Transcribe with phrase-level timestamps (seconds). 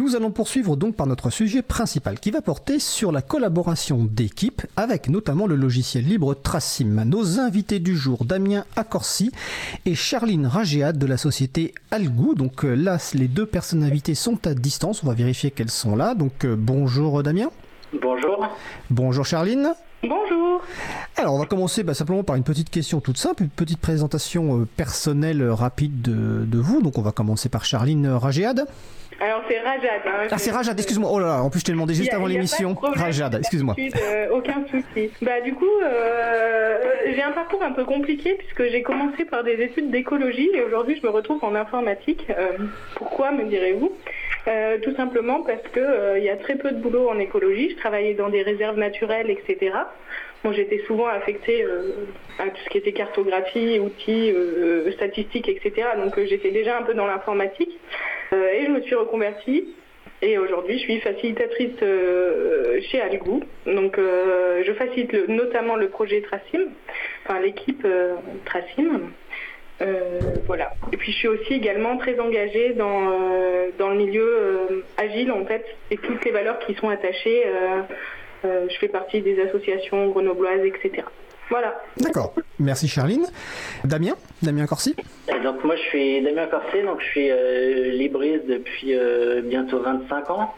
[0.00, 4.62] Nous allons poursuivre donc par notre sujet principal qui va porter sur la collaboration d'équipe
[4.74, 7.04] avec notamment le logiciel libre Tracim.
[7.04, 9.30] Nos invités du jour, Damien Accorsi
[9.84, 12.34] et Charline Ragéad de la société Algou.
[12.34, 15.02] Donc euh, là, les deux personnes invitées sont à distance.
[15.04, 16.14] On va vérifier qu'elles sont là.
[16.14, 17.50] Donc euh, bonjour Damien.
[18.00, 18.48] Bonjour.
[18.88, 19.74] Bonjour Charline.
[20.02, 20.62] Bonjour.
[21.16, 24.60] Alors, on va commencer bah, simplement par une petite question toute simple, une petite présentation
[24.60, 26.80] euh, personnelle rapide de, de, vous.
[26.80, 28.66] Donc, on va commencer par Charline Ragéad.
[29.20, 30.00] Alors c'est Rajad.
[30.06, 31.10] Hein, ah c'est Rajad, excuse-moi.
[31.12, 32.74] Oh là là, en plus je t'ai demandé juste avant l'émission.
[32.80, 33.76] Rajad, excuse-moi.
[33.78, 35.10] Euh, aucun souci.
[35.20, 39.62] Bah du coup, euh, j'ai un parcours un peu compliqué puisque j'ai commencé par des
[39.62, 42.26] études d'écologie et aujourd'hui je me retrouve en informatique.
[42.30, 42.52] Euh,
[42.96, 43.92] pourquoi me direz-vous?
[44.48, 47.70] Euh, Tout simplement parce que euh, il y a très peu de boulot en écologie.
[47.70, 49.72] Je travaillais dans des réserves naturelles, etc.
[50.42, 52.06] Bon, j'étais souvent affectée euh,
[52.38, 55.88] à tout ce qui était cartographie, outils, euh, statistiques, etc.
[56.02, 57.78] Donc euh, j'étais déjà un peu dans l'informatique.
[58.32, 59.74] et je me suis reconvertie.
[60.22, 61.78] Et aujourd'hui, je suis facilitatrice
[62.90, 63.42] chez Algou.
[63.66, 66.68] Donc je facilite notamment le projet Tracim,
[67.24, 67.86] enfin l'équipe
[68.44, 69.00] Tracim.
[70.46, 70.72] voilà.
[70.92, 73.16] Et puis je suis aussi également très engagée dans,
[73.78, 77.82] dans le milieu agile en fait et toutes les valeurs qui sont attachées euh,
[78.44, 81.04] je fais partie des associations grenobloises, etc.
[81.50, 81.74] Voilà.
[81.98, 82.32] D'accord.
[82.60, 83.26] Merci Charline.
[83.84, 84.14] Damien?
[84.40, 84.94] Damien Corsi?
[85.42, 90.30] Donc moi je suis Damien Corsi, donc je suis euh, libriste depuis euh, bientôt 25
[90.30, 90.54] ans.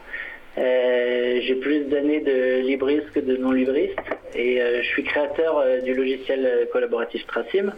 [0.55, 3.97] Euh, j'ai plus d'années de libriste que de non-libriste
[4.35, 7.73] et je suis créateur du logiciel collaboratif Tracim.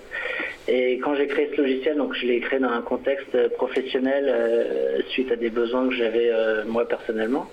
[0.68, 5.32] Et quand j'ai créé ce logiciel, donc je l'ai créé dans un contexte professionnel suite
[5.32, 6.32] à des besoins que j'avais
[6.66, 7.48] moi personnellement.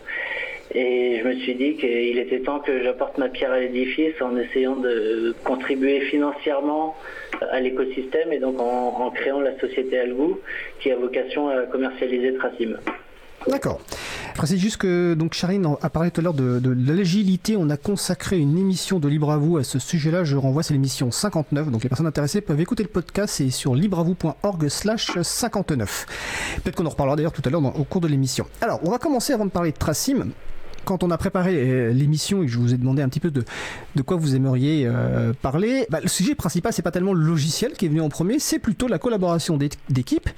[0.74, 4.36] Et je me suis dit qu'il était temps que j'apporte ma pierre à l'édifice en
[4.38, 6.96] essayant de contribuer financièrement
[7.50, 10.38] à l'écosystème et donc en, créant la société Algou
[10.80, 12.76] qui a vocation à commercialiser Tracim.
[13.48, 13.80] D'accord.
[14.34, 17.56] Précise juste que donc Charine a parlé tout à l'heure de, l'agilité.
[17.58, 20.24] On a consacré une émission de Libre à vous à ce sujet-là.
[20.24, 21.70] Je renvoie, c'est l'émission 59.
[21.70, 23.34] Donc les personnes intéressées peuvent écouter le podcast.
[23.36, 26.06] C'est sur libreavou.org slash 59.
[26.62, 28.46] Peut-être qu'on en reparlera d'ailleurs tout à l'heure au cours de l'émission.
[28.62, 30.28] Alors, on va commencer avant de parler de Tracim
[30.84, 33.44] quand on a préparé euh, l'émission et je vous ai demandé un petit peu de,
[34.02, 37.86] quoi vous aimeriez euh, parler, bah, le sujet principal, c'est pas tellement le logiciel qui
[37.86, 40.28] est venu en premier, c'est plutôt la collaboration d'équipes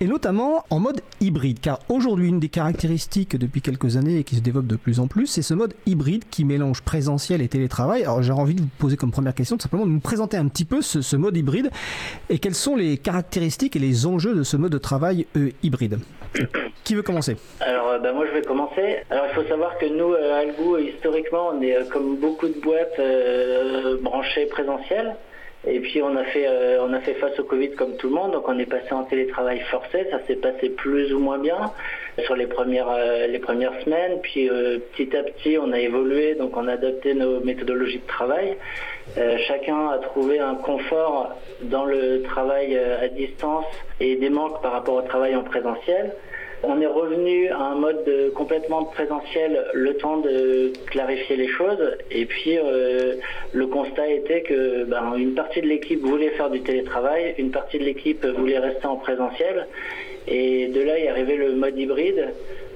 [0.00, 1.60] et notamment en mode hybride.
[1.60, 5.06] Car aujourd'hui, une des caractéristiques depuis quelques années et qui se développe de plus en
[5.06, 8.02] plus, c'est ce mode hybride qui mélange présentiel et télétravail.
[8.02, 10.48] Alors j'ai envie de vous poser comme première question tout simplement de nous présenter un
[10.48, 11.70] petit peu ce, ce mode hybride
[12.30, 15.98] et quelles sont les caractéristiques et les enjeux de ce mode de travail euh, hybride.
[16.84, 17.36] Qui veut commencer?
[17.60, 18.98] Alors bah, moi je vais commencer.
[19.10, 22.60] Alors il faut savoir que nous, à Algou, historiquement, on est euh, comme beaucoup de
[22.60, 25.14] boîtes euh, branchées présentielles.
[25.66, 28.14] Et puis on a fait euh, on a fait face au Covid comme tout le
[28.14, 31.70] monde, donc on est passé en télétravail forcé, ça s'est passé plus ou moins bien
[32.24, 32.88] sur les premières
[33.28, 34.50] les premières semaines, puis
[34.96, 38.56] petit à petit on a évolué, donc on a adapté nos méthodologies de travail.
[39.46, 43.66] chacun a trouvé un confort dans le travail à distance
[44.00, 46.12] et des manques par rapport au travail en présentiel.
[46.64, 51.96] On est revenu à un mode complètement présentiel le temps de clarifier les choses.
[52.10, 53.16] Et puis euh,
[53.52, 57.78] le constat était que ben, une partie de l'équipe voulait faire du télétravail, une partie
[57.78, 59.66] de l'équipe voulait rester en présentiel.
[60.28, 62.28] Et de là est arrivé le mode hybride.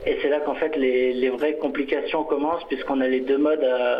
[0.04, 3.98] Et c'est là qu'en fait les, vraies complications commencent puisqu'on a les deux modes à,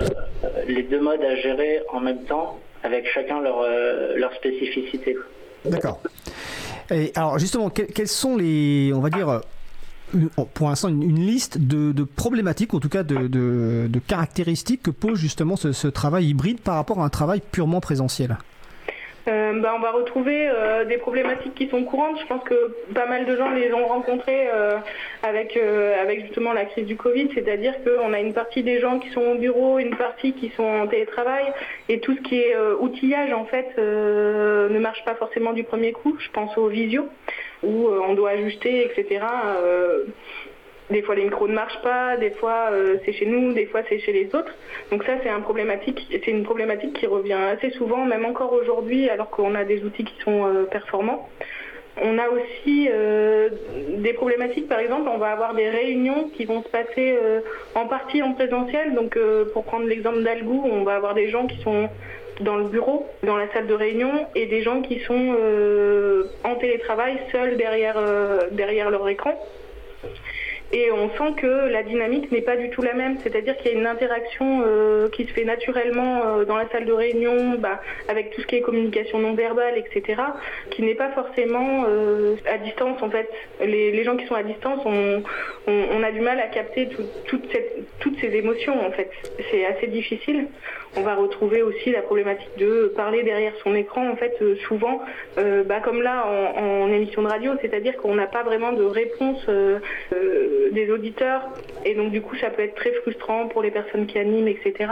[0.67, 5.17] les deux modes à gérer en même temps avec chacun leur, euh, leur spécificité.
[5.65, 6.01] D'accord.
[7.15, 9.41] Alors justement, quels sont les, on va dire,
[10.55, 15.89] pour l'instant une, liste de, problématiques, en tout cas de, caractéristiques que pose justement ce,
[15.89, 18.37] travail hybride par rapport à un travail purement présentiel
[19.29, 22.19] euh, bah, on va retrouver euh, des problématiques qui sont courantes.
[22.21, 24.77] Je pense que pas mal de gens les ont rencontrées euh,
[25.25, 29.11] avec, avec justement la crise du Covid, c'est-à-dire qu'on a une partie des gens qui
[29.11, 31.45] sont au bureau, une partie qui sont en télétravail,
[31.89, 36.17] et tout ce qui est outillage en fait ne marche pas forcément du premier coup.
[36.21, 37.09] Je pense aux visio
[37.63, 39.25] où euh, on doit ajuster, etc.
[39.61, 40.05] Euh,
[40.91, 43.83] des fois les micros ne marchent pas, des fois euh, c'est chez nous, des fois
[43.89, 44.55] c'est chez les autres.
[44.91, 45.43] Donc ça c'est une
[46.45, 50.67] problématique qui revient assez souvent, même encore aujourd'hui, alors qu'on a des outils qui sont
[50.71, 51.29] performants.
[52.03, 52.91] On a aussi
[53.97, 57.17] des problématiques, par exemple, on va avoir des réunions qui vont se passer
[57.75, 58.95] en partie en présentiel.
[58.95, 59.19] Donc
[59.55, 61.89] pour prendre l'exemple d'Algou, on va avoir des gens qui sont
[62.41, 66.57] dans le bureau, dans la salle de réunion, et des gens qui sont euh, en
[66.57, 69.35] télétravail, seuls derrière, euh, derrière leur écran.
[70.73, 73.19] et on sent que la dynamique n'est pas du tout la même.
[73.23, 76.93] C'est-à-dire qu'il y a une interaction euh, qui se fait naturellement dans la salle de
[76.93, 80.21] réunion, bah, avec tout ce qui est communication non verbale, etc.,
[80.71, 81.85] qui n'est pas forcément
[82.47, 83.31] à distance en fait.
[83.61, 85.23] Les, gens qui sont à distance, on,
[85.69, 86.89] on, a du mal à capter
[87.27, 89.11] toutes ces émotions en fait.
[89.51, 90.49] C'est assez difficile.
[90.97, 95.01] On va retrouver aussi la problématique de parler derrière son écran, en fait, souvent,
[95.37, 99.47] bah, comme là en, émission de radio, c'est-à-dire qu'on n'a pas vraiment de réponse
[100.73, 101.43] des auditeurs.
[101.85, 104.89] Et donc, du coup, ça peut être très frustrant pour les personnes qui animent, etc.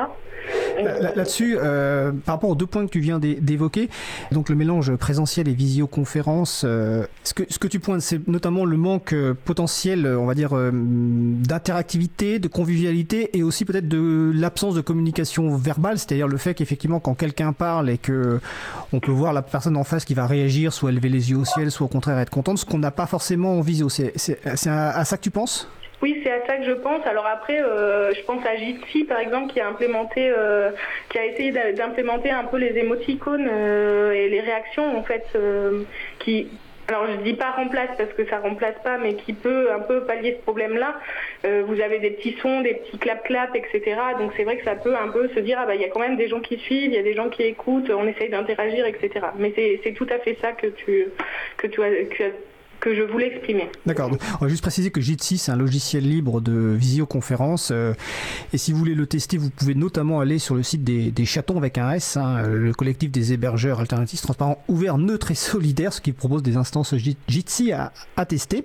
[0.79, 3.89] Là-dessus, euh, par rapport aux deux points que tu viens d'évoquer,
[4.33, 8.65] donc le mélange présentiel et visioconférence, euh, ce, que, ce que tu pointes, c'est notamment
[8.65, 14.75] le manque euh, potentiel, on va dire, d'interactivité, de convivialité et aussi peut-être de l'absence
[14.75, 18.41] de communication verbale, c'est-à-dire le fait qu'effectivement, quand quelqu'un parle et que
[18.93, 21.45] on peut voir la personne en face qui va réagir, soit élever les yeux au
[21.45, 23.89] ciel, soit au contraire être contente, ce qu'on n'a pas forcément en visio.
[23.89, 25.69] C'est à ça que tu penses?
[26.05, 27.07] Oui, c'est à ça que je pense.
[27.07, 30.71] Alors après, euh, je pense à Jitsi par exemple qui a implémenté, euh,
[31.09, 35.25] qui a essayé d'implémenter un peu les émoticônes euh, et les réactions en fait,
[36.19, 36.49] qui,
[36.89, 40.05] alors je dis pas remplace parce que ça remplace pas, mais qui peut un peu
[40.05, 41.01] pallier ce problème-là.
[41.45, 43.97] vous avez des petits sons, des petits clap-clap, etc.
[44.19, 45.89] Donc c'est vrai que ça peut un peu se dire ah bah il y a
[45.89, 48.29] quand même des gens qui suivent, il y a des gens qui écoutent, on essaye
[48.29, 49.27] d'interagir, etc.
[49.39, 51.07] Mais c'est tout à fait ça que tu
[51.57, 51.89] que tu as,
[52.85, 53.71] que je voulais exprimer.
[53.87, 54.11] D'accord.
[54.41, 57.71] On va juste préciser que Jitsi, c'est un logiciel libre de visioconférence.
[57.73, 57.95] Euh,
[58.53, 61.57] et si vous voulez le tester, vous pouvez notamment aller sur le site des, chatons
[61.57, 66.03] avec un S, hein, le collectif des hébergeurs alternatifs transparents, ouverts, neutres et solidaires, ce
[66.03, 66.95] qui propose des instances
[67.27, 67.91] Jitsi à,
[68.27, 68.65] tester.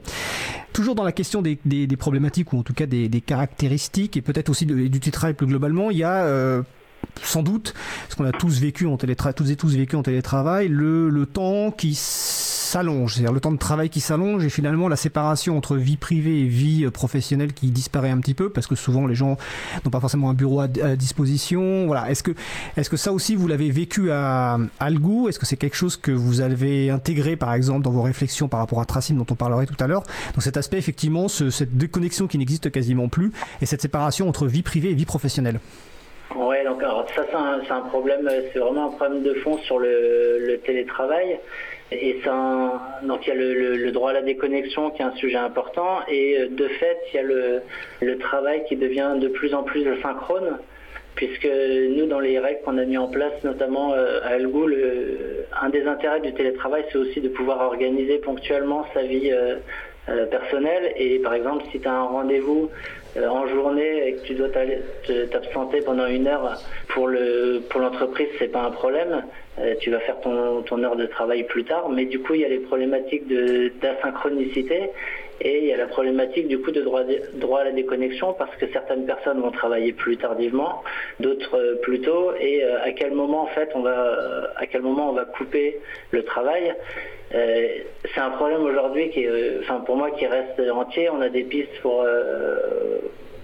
[0.73, 1.57] Toujours dans la question des,
[1.97, 5.97] problématiques ou en tout cas des, caractéristiques et peut-être aussi du travail plus globalement, il
[5.97, 6.61] y a euh,
[7.23, 7.73] sans doute,
[8.09, 11.25] ce qu'on a tous vécu en télétravail, tous et tous vécu en télétravail, le, le
[11.25, 11.95] temps qui
[12.69, 16.41] s'allonge, c'est-à-dire le temps de travail qui s'allonge et finalement la séparation entre vie privée
[16.41, 19.37] et vie euh, professionnelle qui disparaît un petit peu parce que souvent les gens
[19.83, 21.87] n'ont pas forcément un bureau à, disposition.
[21.87, 22.09] Voilà.
[22.11, 22.31] Est-ce que,
[22.77, 26.11] est-ce que ça aussi vous l'avez vécu à, Algou Est-ce que c'est quelque chose que
[26.11, 29.65] vous avez intégré par exemple dans vos réflexions par rapport à Tracim dont on parlerait
[29.65, 30.03] tout à l'heure?
[30.33, 33.31] Donc cet aspect effectivement, cette déconnexion qui n'existe quasiment plus
[33.61, 35.59] et cette séparation entre vie privée et vie professionnelle.
[36.35, 36.83] Ouais, donc
[37.15, 37.25] ça
[37.65, 41.39] c'est un, problème, c'est vraiment un problème de fond sur le, télétravail.
[41.91, 45.37] Et ça, donc il y a le, droit à la déconnexion qui est un sujet
[45.37, 49.63] important, et euh, de fait il y a le, travail qui devient de plus en
[49.63, 50.59] plus asynchrone,
[51.15, 51.49] puisque
[51.95, 54.67] nous dans les règles qu'on a mis en place, notamment euh, à Algou,
[55.59, 60.93] un des intérêts du télétravail c'est aussi de pouvoir organiser ponctuellement sa vie euh, personnelle.
[60.95, 62.69] Et par exemple si tu as un rendez-vous
[63.17, 64.49] en journée et que tu dois
[65.31, 69.23] t'absenter pendant une heure pour le pour l'entreprise, c'est pas un problème.
[69.59, 72.41] Euh, tu vas faire ton, ton heure de travail plus tard, mais du coup il
[72.41, 73.27] y a les problématiques
[73.81, 74.89] d'asynchronicité
[75.41, 77.01] et il y a la problématique du coup de droit,
[77.33, 80.83] droit à la déconnexion parce que certaines personnes vont travailler plus tardivement,
[81.19, 85.09] d'autres euh, plus tôt et à quel moment en fait on va à quel moment
[85.09, 85.79] on va couper
[86.11, 86.73] le travail.
[87.31, 89.25] c'est un problème aujourd'hui qui
[89.85, 91.09] pour moi qui reste entier.
[91.09, 92.03] On a des pistes pour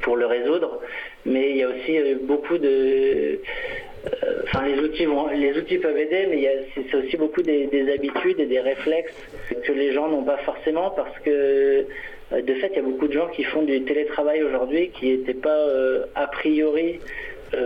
[0.06, 0.80] pour le résoudre.
[1.26, 3.40] Mais il y a aussi euh, beaucoup de...
[4.24, 8.40] Euh, enfin, les outils, vont, les outils peuvent aider, mais c'est aussi beaucoup des, habitudes
[8.40, 9.14] et des réflexes
[9.64, 11.86] que les gens n'ont pas forcément parce que
[12.32, 15.12] euh, de fait, il y a beaucoup de gens qui font du télétravail aujourd'hui qui
[15.12, 15.68] n'étaient pas
[16.16, 17.00] a priori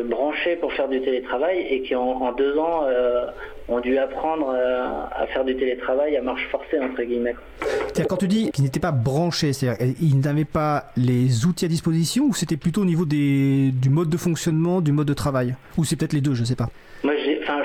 [0.06, 2.84] branchés pour faire du télétravail et qui en, deux ans
[3.68, 7.36] ont dû apprendre à faire du télétravail à marche forcée, entre guillemets.
[7.62, 11.68] C'est-à-dire quand tu dis qu'ils n'étaient pas branchés, c'est-à-dire qu'ils n'avaient pas les outils à
[11.68, 15.56] disposition ou c'était plutôt au niveau des, du mode de fonctionnement, du mode de travail?
[15.78, 16.70] Ou c'est peut-être les deux, je ne sais pas?
[17.04, 17.14] Moi,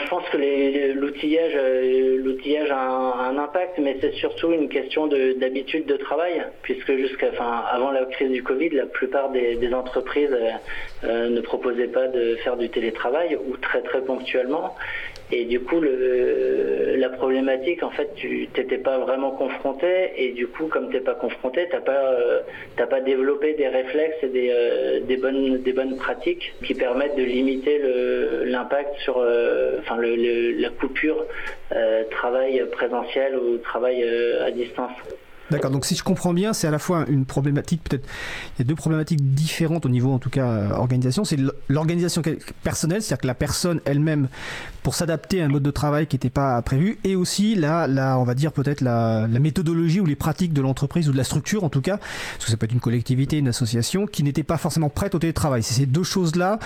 [0.04, 5.96] je pense que l'outillage, euh, a, un, impact, mais c'est surtout une question d'habitude de,
[5.96, 7.30] travail, puisque jusqu'à,
[7.70, 10.50] avant la crise du Covid, la plupart des, entreprises euh,
[11.04, 14.74] euh, ne proposaient pas de faire du télétravail ou très très ponctuellement.
[15.32, 20.12] Et du coup, la problématique, en fait, tu n'étais pas vraiment confronté.
[20.16, 22.40] Et du coup, comme tu n'es pas confronté, tu n'as pas, euh,
[22.76, 27.22] pas développé des réflexes et des, euh, des, bonnes, des bonnes pratiques qui permettent de
[27.22, 27.80] limiter
[28.44, 31.24] l'impact sur euh, enfin, le, la coupure
[32.10, 34.04] travail présentiel ou travail
[34.40, 34.92] à distance.
[35.50, 38.08] D'accord, donc si je comprends bien, c'est à la fois une problématique, peut-être,
[38.56, 41.24] il y a deux problématiques différentes au niveau, en tout cas, euh, organisation.
[41.24, 42.22] C'est l'organisation
[42.62, 44.28] personnelle, c'est-à-dire que la personne elle-même,
[44.82, 48.18] pour s'adapter à un mode de travail qui n'était pas prévu, et aussi la, la
[48.18, 51.24] on va dire peut-être la, la, méthodologie ou les pratiques de l'entreprise ou de la
[51.24, 54.44] structure, en tout cas, parce que ça peut être une collectivité, une association, qui n'était
[54.44, 55.62] pas forcément prête au télétravail.
[55.62, 56.58] C'est ces deux choses-là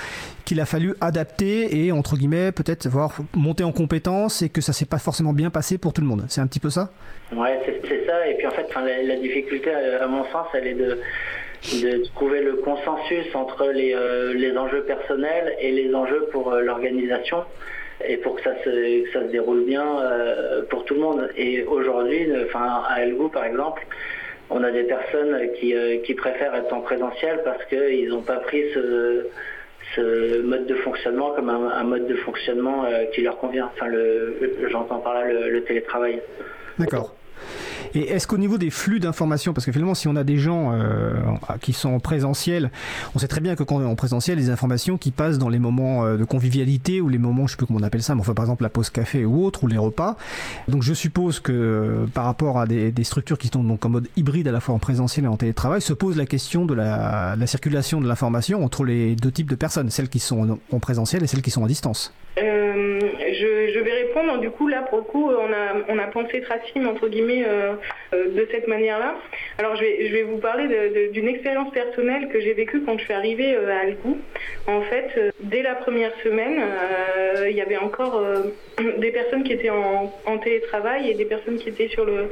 [0.44, 4.72] qu'il a fallu adapter et, entre guillemets, peut-être voir monter en compétence et que ça
[4.72, 6.24] s'est pas forcément bien passé pour tout le monde.
[6.28, 6.92] C'est un petit peu ça?
[7.34, 8.26] Ouais, c'est ça.
[8.26, 8.66] Et puis en fait,
[9.04, 10.98] la, difficulté, à mon sens, elle est de
[12.14, 13.94] trouver le consensus entre les,
[14.34, 17.44] les enjeux personnels et les enjeux pour l'organisation
[18.06, 19.84] et pour que ça se, ça se déroule bien
[20.70, 21.28] pour tout le monde.
[21.36, 23.86] Et aujourd'hui, enfin, à Elgou par exemple,
[24.50, 28.64] on a des personnes qui, qui préfèrent être en présentiel parce qu'ils n'ont pas pris
[28.72, 33.70] ce mode de fonctionnement comme un, mode de fonctionnement euh, qui leur convient.
[33.74, 33.90] Enfin,
[34.70, 36.20] j'entends par là le télétravail.
[36.78, 37.14] D'accord.
[37.94, 40.72] Et est-ce qu'au niveau des flux d'informations, parce que finalement, si on a des gens
[40.72, 41.14] euh,
[41.60, 42.70] qui sont en présentiel,
[43.14, 45.48] on sait très bien que quand on est en présentiel, les informations qui passent dans
[45.48, 48.14] les moments euh, de convivialité ou les moments, je sais plus comment on appelle ça,
[48.14, 50.16] mais enfin par exemple la pause café ou autre, ou les repas.
[50.68, 54.08] Donc je suppose que euh, par rapport à des, structures qui sont donc en mode
[54.16, 57.36] hybride à la fois en présentiel et en télétravail, se pose la question de la,
[57.46, 61.26] circulation de l'information entre les deux types de personnes, celles qui sont en, présentiel et
[61.26, 62.12] celles qui sont à distance.
[62.40, 64.38] Je, vais répondre.
[64.38, 67.74] Du coup, là, pour le coup, on a, on a pensé Tracim, entre guillemets, euh,
[68.12, 69.16] de cette manière-là.
[69.58, 73.04] Alors je vais, je vais vous parler d'une expérience personnelle que j'ai vécue quand je
[73.04, 74.18] suis arrivée euh, à Algou.
[74.66, 76.62] En fait, euh, dès la première semaine,
[77.48, 78.22] il y avait encore
[78.98, 82.30] des personnes qui étaient en, en télétravail et des personnes qui étaient sur le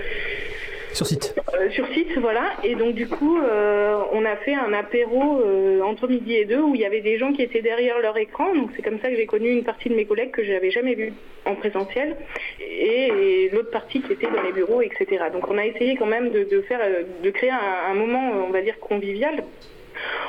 [0.93, 1.35] sur site.
[1.55, 2.53] Euh, sur site, voilà.
[2.65, 6.61] Et donc du coup, euh, on a fait un apéro euh, entre midi et deux
[6.61, 8.55] où il y avait des gens qui étaient derrière leur écran.
[8.55, 10.71] Donc c'est comme ça que j'ai connu une partie de mes collègues que je n'avais
[10.71, 11.13] jamais vue
[11.45, 12.17] en présentiel
[12.61, 15.25] et, l'autre partie qui était dans les bureaux, etc.
[15.33, 16.81] Donc on a essayé quand même de, faire,
[17.23, 19.45] de créer un, moment, on va dire, convivial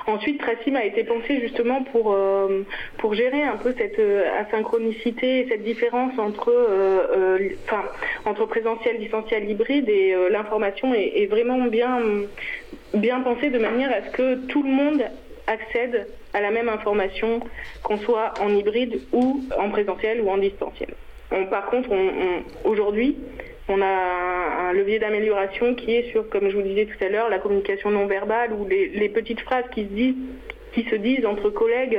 [0.07, 2.63] Ensuite, Tracim a été pensé justement pour, euh,
[2.97, 7.49] pour gérer un peu cette euh, asynchronicité, cette différence entre, euh,
[8.25, 11.99] entre présentiel, distanciel, hybride et l'information est, vraiment bien,
[12.93, 15.03] bien pensée de manière à ce que tout le monde
[15.47, 17.41] accède à la même information,
[17.83, 20.89] qu'on soit en hybride ou en présentiel ou en distanciel.
[21.49, 21.89] par contre,
[22.63, 23.17] aujourd'hui,
[23.69, 27.29] on a un, levier d'amélioration qui est sur, comme je vous disais tout à l'heure,
[27.29, 30.15] la communication non verbale ou les, petites phrases qui se disent
[30.73, 31.97] qui se disent entre collègues,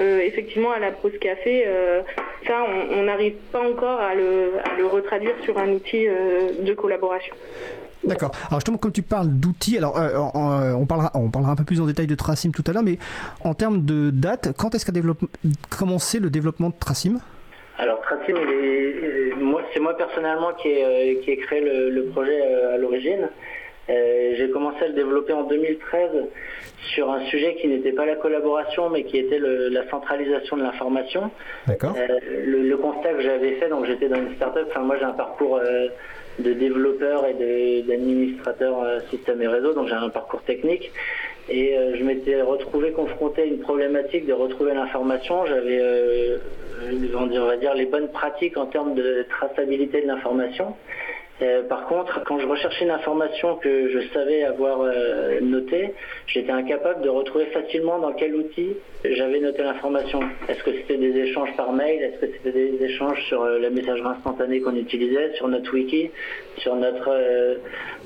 [0.00, 2.02] euh, effectivement à la pause café, euh,
[2.46, 4.52] ça on n'arrive pas encore à le,
[4.92, 7.34] retraduire sur un outil euh, de collaboration.
[8.04, 8.32] D'accord.
[8.48, 9.94] Alors justement, comme tu parles d'outils, alors
[10.34, 12.98] on, parlera, on parlera un peu plus en détail de Tracim tout à l'heure, mais
[13.42, 14.92] en termes de date, quand est-ce qu'a
[15.70, 17.20] commencé le développement de Tracim?
[17.78, 18.34] Alors Tracim,
[19.72, 23.28] c'est moi personnellement qui ai, euh, créé le, projet euh, à l'origine.
[23.88, 26.10] Euh, j'ai commencé à le développer en 2013
[26.94, 31.30] sur un sujet qui n'était pas la collaboration, mais qui était la centralisation de l'information.
[31.66, 34.66] le, constat que j'avais fait, donc j'étais dans une startup.
[34.70, 35.60] Enfin, moi, j'ai un parcours
[36.38, 40.92] de développeur et d'administrateur système et réseau, donc j'ai un parcours technique.
[41.50, 45.46] Et je m'étais retrouvé confronté à une problématique de retrouver l'information.
[45.46, 45.82] J'avais
[47.14, 50.74] on va dire les bonnes pratiques en termes de traçabilité de l'information.
[51.42, 55.94] Euh, par contre, quand je recherchais une information que je savais avoir euh, notée,
[56.26, 60.20] j'étais incapable de retrouver facilement dans quel outil j'avais noté l'information.
[60.48, 62.02] Est-ce que c'était des échanges par mail?
[62.02, 66.10] Est-ce que c'était des échanges sur euh, la messagerie instantanée qu'on utilisait, sur notre wiki,
[66.58, 67.10] sur notre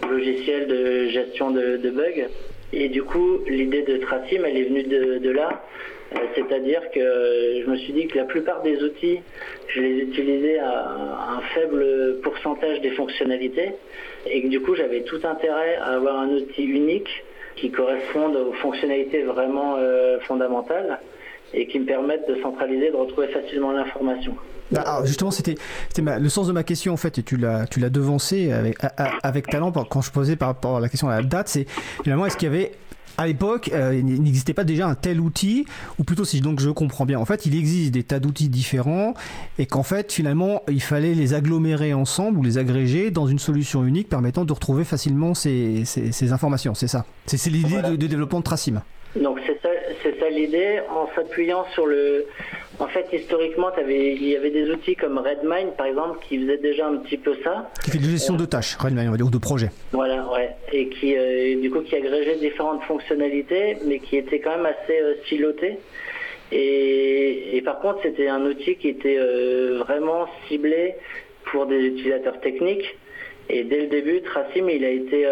[0.08, 2.28] logiciel de gestion de, bugs?
[2.76, 5.62] Et du coup, l'idée de Tracim, elle est venue de là.
[6.14, 9.20] Euh, c'est-à-dire que je me suis dit que la plupart des outils,
[9.68, 13.72] je les utilisais à un faible pourcentage des fonctionnalités
[14.26, 17.24] et que du coup j'avais tout intérêt à avoir un outil unique
[17.56, 21.00] qui corresponde aux fonctionnalités vraiment euh, fondamentales
[21.52, 24.36] et qui me permettent de centraliser, de retrouver facilement l'information.
[24.74, 25.56] Bah, justement, c'était
[25.98, 28.78] le sens de ma question en fait, et tu l'as tu l'as devancé avec,
[29.22, 31.48] avec talent quand je posais par rapport à la question à la date.
[31.48, 31.66] C'est
[32.02, 32.72] finalement est-ce qu'il y avait
[33.16, 35.66] à l'époque, euh, il n'existait pas déjà un tel outil,
[35.98, 39.14] ou plutôt si donc je comprends bien, en fait, il existe des tas d'outils différents,
[39.58, 43.84] et qu'en fait, finalement, il fallait les agglomérer ensemble ou les agréger dans une solution
[43.84, 46.74] unique permettant de retrouver facilement ces, ces, informations.
[46.74, 47.04] C'est ça?
[47.26, 48.82] C'est l'idée de, développement de Tracim.
[49.16, 49.68] Donc c'est ça,
[50.02, 52.26] ça l'idée, en s'appuyant sur le,
[52.80, 56.88] en fait, historiquement, il y avait des outils comme Redmine, par exemple, qui faisaient déjà
[56.88, 57.70] un petit peu ça.
[57.84, 59.70] Qui fait de gestion de tâches, Redmine, on va dire, ou de projets.
[59.92, 60.50] Voilà, ouais.
[60.72, 64.98] Et qui, euh, du coup, qui agrégeait différentes fonctionnalités, mais qui était quand même assez
[65.00, 65.78] euh, siloté.
[66.50, 70.94] Et, par contre, c'était un outil qui était euh, vraiment ciblé
[71.46, 72.96] pour des utilisateurs techniques.
[73.48, 75.26] Et dès le début, Tracim, il a été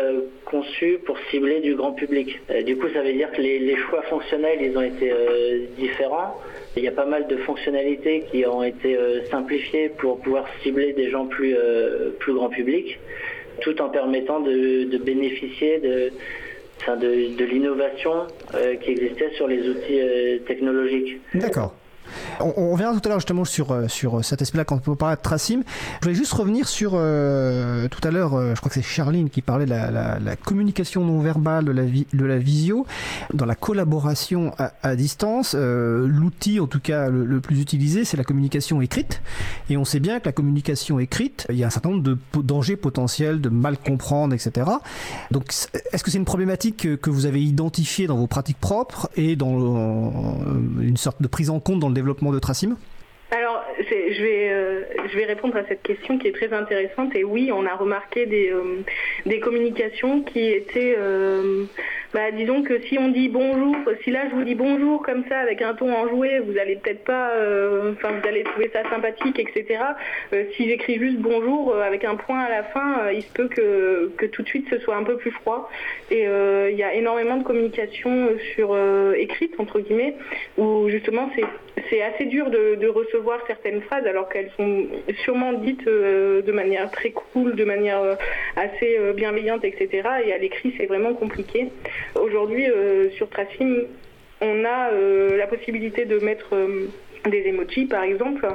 [0.44, 2.40] conçu pour cibler du grand public.
[2.66, 5.10] du coup, ça veut dire que les, les choix fonctionnels, ils ont été
[5.78, 6.38] différents.
[6.76, 10.92] Il y a pas mal de fonctionnalités qui ont été euh, simplifiées pour pouvoir cibler
[10.94, 12.98] des gens plus, euh, plus grand public,
[13.60, 20.00] tout en permettant de, bénéficier de, l'innovation euh, qui existait sur les outils
[20.46, 21.20] technologiques.
[21.34, 21.74] D'accord.
[22.40, 25.22] On, on tout à l'heure justement sur, euh, sur cet aspect-là quand on parler de
[25.22, 25.62] Tracim.
[26.00, 29.30] Je voulais juste revenir sur euh, tout à l'heure, euh, je crois que c'est Charline
[29.30, 32.86] qui parlait de la, communication non verbale de la, visio,
[33.32, 35.54] dans la collaboration à, distance.
[35.58, 39.22] Euh, L'outil, en tout cas le, plus utilisé, c'est la communication écrite.
[39.70, 42.18] Et on sait bien que la communication écrite, il y a un certain nombre de
[42.42, 44.70] dangers potentiels, de mal comprendre, etc.
[45.30, 45.52] Donc,
[45.92, 50.38] est-ce que c'est une problématique que, vous avez identifiée dans vos pratiques propres et dans
[50.80, 52.01] une sorte de prise en compte dans le développement
[52.32, 52.76] de Tracim
[53.32, 54.82] alors, je vais, euh,
[55.12, 57.14] je vais répondre à cette question qui est très intéressante.
[57.14, 58.82] Et oui, on a remarqué des, euh,
[59.26, 61.64] des communications qui étaient euh,
[62.14, 65.38] bah, disons que si on dit bonjour, si là je vous dis bonjour comme ça
[65.38, 69.38] avec un ton enjoué, vous allez peut-être pas, euh, enfin vous allez trouver ça sympathique,
[69.38, 69.80] etc.
[70.56, 74.26] Si j'écris juste bonjour avec un point à la fin, il se peut que, que
[74.26, 75.70] tout de suite ce soit un peu plus froid.
[76.10, 78.76] Et il y a énormément de communication sur
[79.16, 80.16] écrite entre guillemets,
[80.58, 81.44] où justement c'est
[81.88, 84.86] c'est assez dur de, de, recevoir certaines phrases alors qu'elles sont
[85.24, 88.16] sûrement dites de manière très cool, de manière
[88.56, 90.08] assez bienveillante, etc.
[90.24, 91.68] Et à l'écrit c'est vraiment compliqué.
[92.14, 93.84] Aujourd'hui, euh, sur Tracim,
[94.40, 96.88] on a euh, la possibilité de mettre euh,
[97.28, 98.46] des emojis par exemple,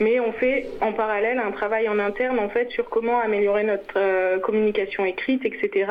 [0.00, 4.40] mais on fait en parallèle un travail en interne en fait sur comment améliorer notre
[4.40, 5.86] communication écrite, etc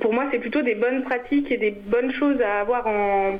[0.00, 3.38] pour moi, c'est plutôt des bonnes pratiques et des bonnes choses à avoir en,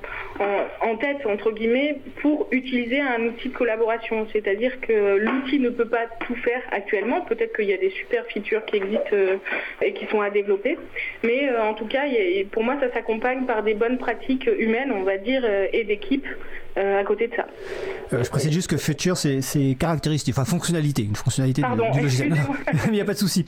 [0.80, 4.26] en, tête, entre guillemets, pour utiliser un outil de collaboration.
[4.32, 7.22] C'est-à-dire que l'outil ne peut pas tout faire actuellement.
[7.22, 9.36] Peut-être qu'il y a des super features qui existent euh,
[9.80, 10.78] et qui sont à développer.
[11.22, 12.02] Mais euh, en tout cas,
[12.50, 16.26] pour moi, ça s'accompagne par des bonnes pratiques humaines, on va dire, euh, et d'équipe
[16.76, 17.46] euh, à côté de ça.
[18.12, 22.04] Euh, je précise juste que feature, c'est caractéristique, enfin fonctionnalité, une fonctionnalité Pardon, du, du
[22.04, 22.34] logiciel.
[22.86, 23.44] il n'y a pas de souci,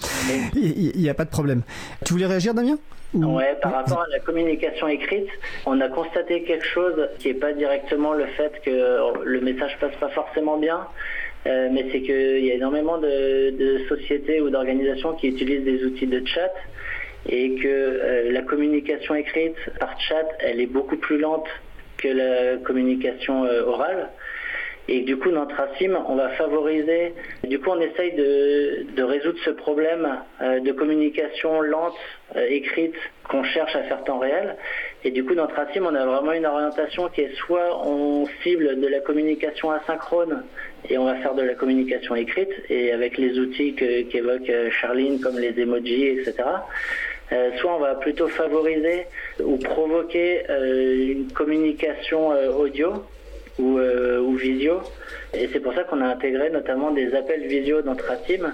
[0.54, 1.62] il n'y a pas de problème.
[2.04, 2.78] Tu voulais réagir, Damien
[3.14, 3.36] Ou...
[3.36, 5.28] Ouais, par rapport à la communication écrite,
[5.66, 9.94] on a constaté quelque chose qui n'est pas directement le fait que le message passe
[10.00, 10.80] pas forcément bien.
[11.46, 15.84] Euh, mais c'est qu'il y a énormément de, de sociétés ou d'organisations qui utilisent des
[15.84, 16.52] outils de chat
[17.28, 21.46] et que euh, la communication écrite par chat, elle est beaucoup plus lente
[21.98, 24.10] que la communication euh, orale.
[24.86, 29.50] Et du coup, dans Tracim, on va favoriser, du coup, on essaye de, résoudre ce
[29.50, 30.06] problème
[30.42, 31.96] euh, de communication lente,
[32.36, 32.94] euh, écrite,
[33.26, 34.56] qu'on cherche à faire temps réel.
[35.02, 38.78] Et du coup, dans Tracim, on a vraiment une orientation qui est soit on cible
[38.78, 40.44] de la communication asynchrone
[40.90, 45.38] et on va faire de la communication écrite, et avec les outils qu'évoque Charline, comme
[45.38, 46.44] les emojis, etc.
[47.32, 49.06] Euh, soit on va plutôt favoriser
[49.42, 53.04] ou provoquer euh, une communication euh, audio
[53.58, 53.78] ou,
[54.37, 54.80] visio.
[55.32, 58.52] Et c'est pour ça qu'on a intégré notamment des appels visio dans Tratim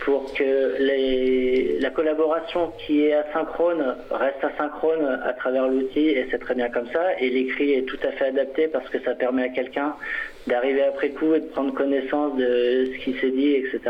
[0.00, 6.54] pour que la collaboration qui est asynchrone reste asynchrone à travers l'outil et c'est très
[6.54, 7.20] bien comme ça.
[7.20, 9.94] Et l'écrit est tout à fait adapté parce que ça permet à quelqu'un
[10.46, 13.80] d'arriver après coup et de prendre connaissance de ce qui s'est dit, etc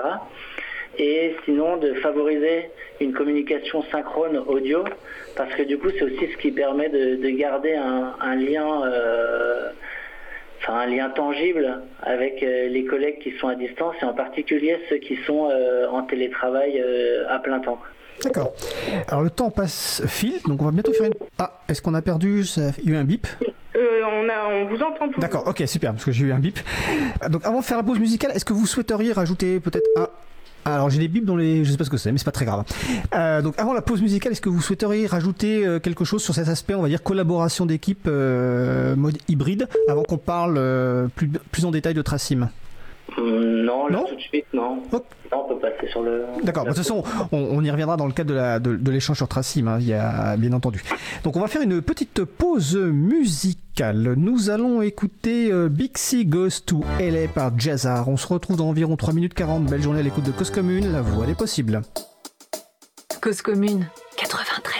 [0.98, 4.84] et sinon de favoriser une communication synchrone audio
[5.36, 8.84] parce que du coup c'est aussi ce qui permet de, de garder un, un lien
[8.84, 9.70] euh,
[10.60, 14.78] enfin un lien tangible avec euh, les collègues qui sont à distance et en particulier
[14.88, 17.80] ceux qui sont euh, en télétravail euh, à plein temps.
[18.22, 18.52] D'accord.
[19.08, 21.14] Alors le temps passe file, donc on va bientôt faire une.
[21.38, 22.70] Ah, est-ce qu'on a perdu ça...
[22.84, 23.26] Il y a eu un bip?
[23.74, 25.18] Euh, on, a, on vous entend tout.
[25.18, 26.58] D'accord, ok, super, parce que j'ai eu un bip.
[27.30, 30.08] Donc avant de faire la pause musicale, est-ce que vous souhaiteriez rajouter peut-être un
[30.64, 32.32] alors j'ai des bips dans les, je sais pas ce que c'est, mais c'est pas
[32.32, 32.64] très grave.
[33.14, 36.34] Euh, donc avant la pause musicale, est-ce que vous souhaiteriez rajouter euh, quelque chose sur
[36.34, 40.60] cet aspect, on va dire collaboration d'équipe euh, mode hybride, avant qu'on parle
[41.14, 42.48] plus, plus en détail de Tracim?
[43.20, 44.82] Non, là non tout de suite, non.
[44.92, 45.02] Oh.
[45.32, 45.44] non.
[45.44, 46.24] on peut passer sur le.
[46.42, 48.90] D'accord, de toute façon, on, on, y reviendra dans le cadre de, la, de, de
[48.90, 50.82] l'échange sur Tracim, hein, il y a, bien entendu.
[51.24, 54.14] Donc on va faire une petite pause musicale.
[54.16, 58.08] Nous allons écouter euh, Bixie Goes to LA par Jazzar.
[58.08, 59.64] On se retrouve dans environ 3 minutes 40.
[59.64, 61.82] Belle journée à l'écoute de Cause Commune, la voix des possibles.
[63.20, 64.71] Cause Commune 93.1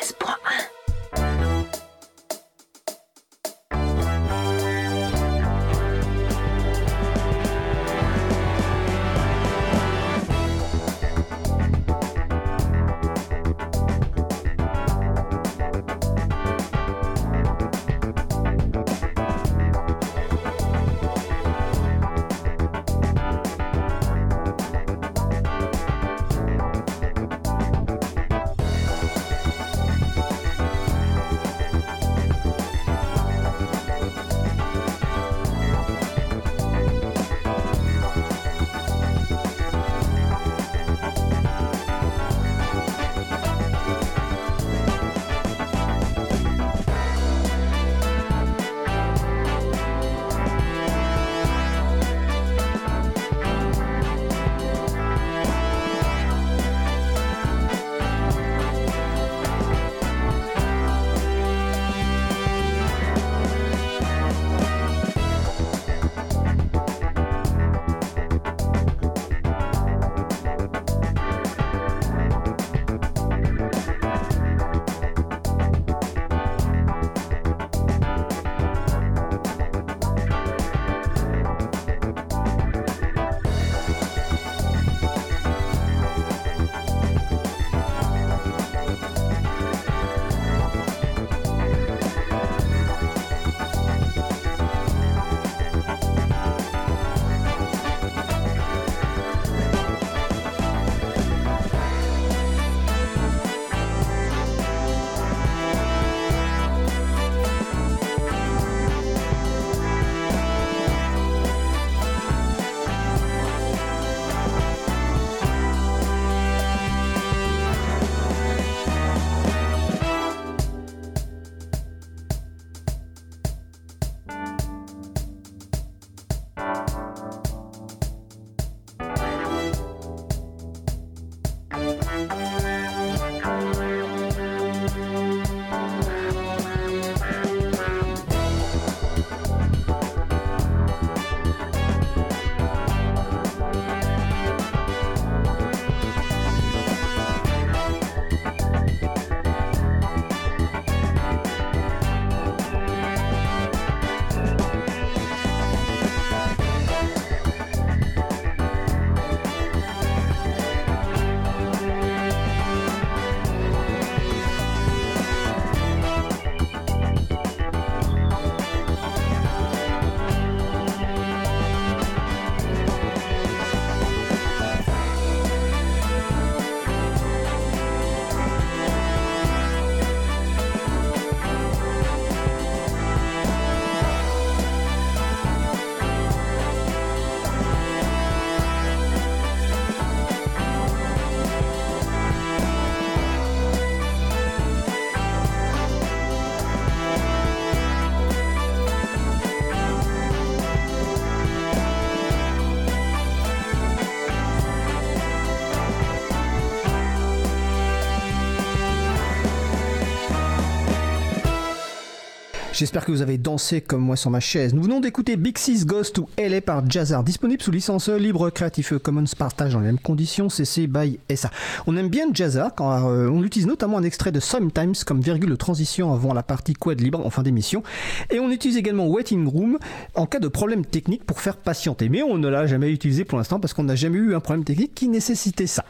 [212.73, 214.73] J'espère que vous avez dansé comme moi sur ma chaise.
[214.73, 218.99] Nous venons d'écouter Big Six Ghost to LA par Jazzar, disponible sous licence libre Creative
[218.99, 221.51] Commons partage dans les mêmes conditions, CC by SA.
[221.87, 225.51] On aime bien Jazzar quand euh, on utilise notamment un extrait de Sometimes comme virgule
[225.51, 227.83] de transition avant la partie quad libre en fin d'émission.
[228.31, 229.79] Et on utilise également Waiting Room
[230.15, 232.09] en cas de problème technique pour faire patienter.
[232.09, 234.65] Mais on ne l'a jamais utilisé pour l'instant parce qu'on n'a jamais eu un problème
[234.65, 235.85] technique qui nécessitait ça.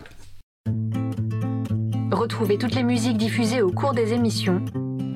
[2.10, 4.64] Retrouvez toutes les musiques diffusées au cours des émissions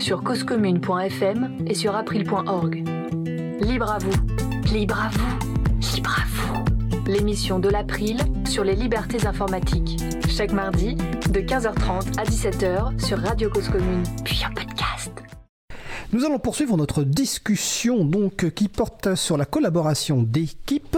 [0.00, 2.84] sur causecommune.fm et sur april.org.
[3.60, 6.64] Libre à vous, libre à vous, libre à vous.
[7.06, 10.00] L'émission de l'April sur les libertés informatiques.
[10.28, 15.25] Chaque mardi, de 15h30 à 17h sur Radio Cause Commune, puis en podcast.
[16.16, 20.96] Nous allons poursuivre notre discussion donc qui porte sur la collaboration d'équipes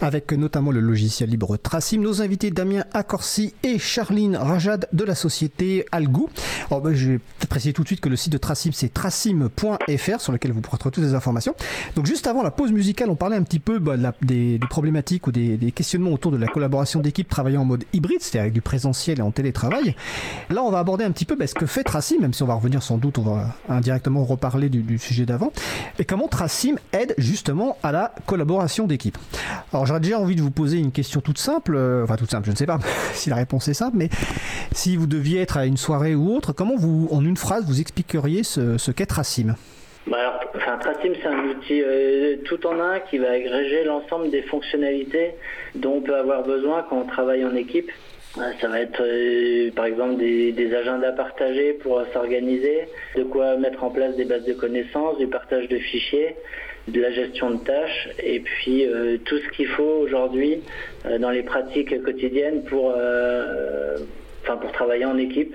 [0.00, 1.98] avec notamment le logiciel libre Tracim.
[1.98, 6.30] Nos invités Damien Accorsi et Charline Rajad de la société Algou.
[6.70, 10.20] Alors, ben, je vais préciser tout de suite que le site de Tracim c'est tracim.fr
[10.20, 11.54] sur lequel vous pourrez retrouver toutes les informations.
[11.94, 15.30] Donc juste avant la pause musicale, on parlait un petit peu la- des, problématiques ou
[15.30, 19.18] des, questionnements autour de la collaboration d'équipes travaillant en mode hybride, c'est-à-dire avec du présentiel
[19.18, 19.94] et en télétravail.
[20.48, 22.46] Là, on va aborder un petit peu bah, ce que fait Tracim, même si on
[22.46, 24.24] va revenir sans doute, on va indirectement
[24.62, 25.52] du, du sujet d'avant,
[25.98, 29.18] et comment Tracim aide justement à la collaboration d'équipe.
[29.72, 32.46] Alors, j'aurais déjà envie de vous poser une question toute simple, euh, enfin toute simple,
[32.46, 32.78] je ne sais pas
[33.12, 34.08] si la réponse est simple, mais
[34.72, 37.80] si vous deviez être à une soirée ou autre, comment vous, en une phrase, vous
[37.80, 39.56] expliqueriez ce, qu'est Tracim?
[40.06, 44.30] Bah alors, enfin, Tracim, c'est un outil euh, tout en un qui va agréger l'ensemble
[44.30, 45.32] des fonctionnalités
[45.74, 47.90] dont on peut avoir besoin quand on travaille en équipe.
[48.34, 53.90] Ça va être euh, par exemple des, agendas partagés pour s'organiser, de quoi mettre en
[53.90, 56.34] place des bases de connaissances, du partage de fichiers,
[56.88, 60.62] de la gestion de tâches et puis euh, tout ce qu'il faut aujourd'hui
[61.06, 62.92] euh, dans les pratiques quotidiennes pour,
[64.72, 65.54] travailler en équipe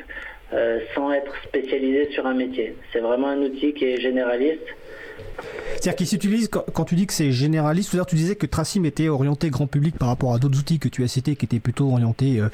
[0.95, 2.73] sans être spécialisé sur un métier.
[2.93, 4.65] C'est vraiment un outil qui est généraliste.
[5.71, 8.83] C'est-à-dire qu'il s'utilise, quand, tu dis que c'est généraliste, c'est-à-dire que tu disais que Tracim
[8.83, 11.59] était orienté grand public par rapport à d'autres outils que tu as cités qui étaient
[11.59, 12.49] plutôt orientés, euh,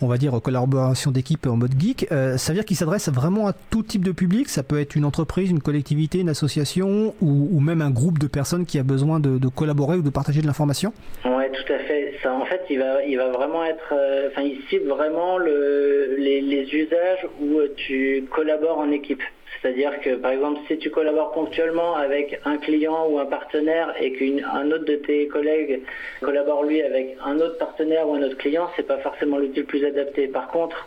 [0.00, 2.08] on va dire, collaboration d'équipe en mode geek.
[2.12, 4.48] Euh, ça veut dire qu'il s'adresse vraiment à tout type de public.
[4.48, 8.66] Ça peut être une entreprise, une collectivité, une association ou, même un groupe de personnes
[8.66, 10.92] qui a besoin de, collaborer ou de partager de l'information.
[11.24, 12.12] Ouais, tout à fait.
[12.26, 17.60] En fait, il va, vraiment être, euh, enfin, il cible vraiment le, les, usages où
[17.76, 19.22] tu collabores en équipe.
[19.64, 24.12] C'est-à-dire que, par exemple, si tu collabores ponctuellement avec un client ou un partenaire et
[24.12, 25.80] qu'un autre de tes collègues
[26.20, 29.64] collabore lui avec un autre partenaire ou un autre client, c'est pas forcément l'outil le
[29.64, 30.28] plus adapté.
[30.28, 30.86] Par contre,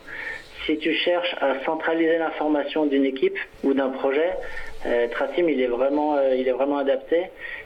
[0.68, 4.34] si tu cherches à centraliser l'information d'une équipe ou d'un projet,
[4.86, 7.24] euh, Tracim il est vraiment euh, il est vraiment adapté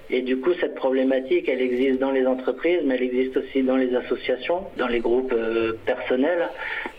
[0.09, 3.75] et du coup cette problématique elle existe dans les entreprises mais elle existe aussi dans
[3.75, 6.49] les associations, dans les groupes euh, personnels,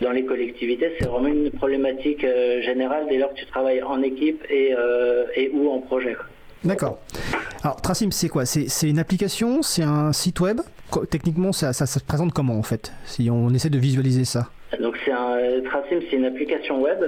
[0.01, 2.25] dans les collectivités, c'est vraiment une problématique
[2.61, 4.73] générale dès lors que tu travailles en équipe et,
[5.35, 6.15] et ou en projet.
[6.63, 6.99] D'accord.
[7.63, 8.45] Alors Tracim, c'est quoi?
[8.45, 9.61] C'est une application?
[9.61, 10.61] C'est un site web?
[11.09, 14.49] Techniquement, ça, ça, ça se présente comment en fait Si on essaie de visualiser ça?
[14.79, 16.99] Donc c'est un Tracim, c'est une application web.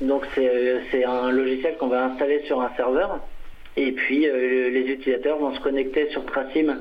[0.00, 3.20] Donc c'est euh, un logiciel qu'on va installer sur un serveur.
[3.76, 6.80] Et puis euh, les utilisateurs vont se connecter sur Tracim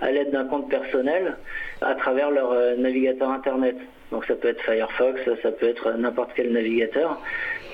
[0.00, 1.36] à l'aide d'un compte personnel
[1.80, 3.76] à travers leur euh, navigateur internet.
[4.10, 7.20] Donc ça peut être Firefox, ça peut être n'importe quel navigateur.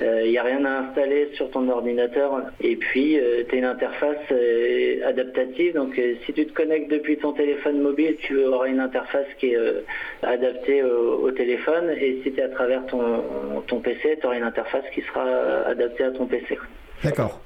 [0.00, 2.42] Il n'y a rien à installer sur ton ordinateur.
[2.60, 5.74] Et puis tu as une interface euh, adaptative.
[5.74, 9.52] Donc euh, si tu te connectes depuis ton téléphone mobile, tu auras une interface qui
[9.52, 9.80] est euh,
[10.22, 11.90] adaptée au, au téléphone.
[12.00, 13.22] Et si tu es à travers ton,
[13.66, 15.24] ton PC, tu auras une interface qui sera
[15.66, 16.58] adaptée à ton PC.
[17.04, 17.40] D'accord.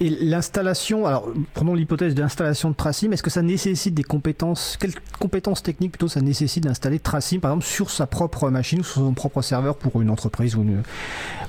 [0.00, 4.76] Et l'installation, alors prenons l'hypothèse de l'installation de Tracim, est-ce que ça nécessite des compétences,
[4.78, 8.84] quelles compétences techniques plutôt ça nécessite d'installer Tracim par exemple sur sa propre machine ou
[8.84, 10.82] sur son propre serveur pour une entreprise ou une,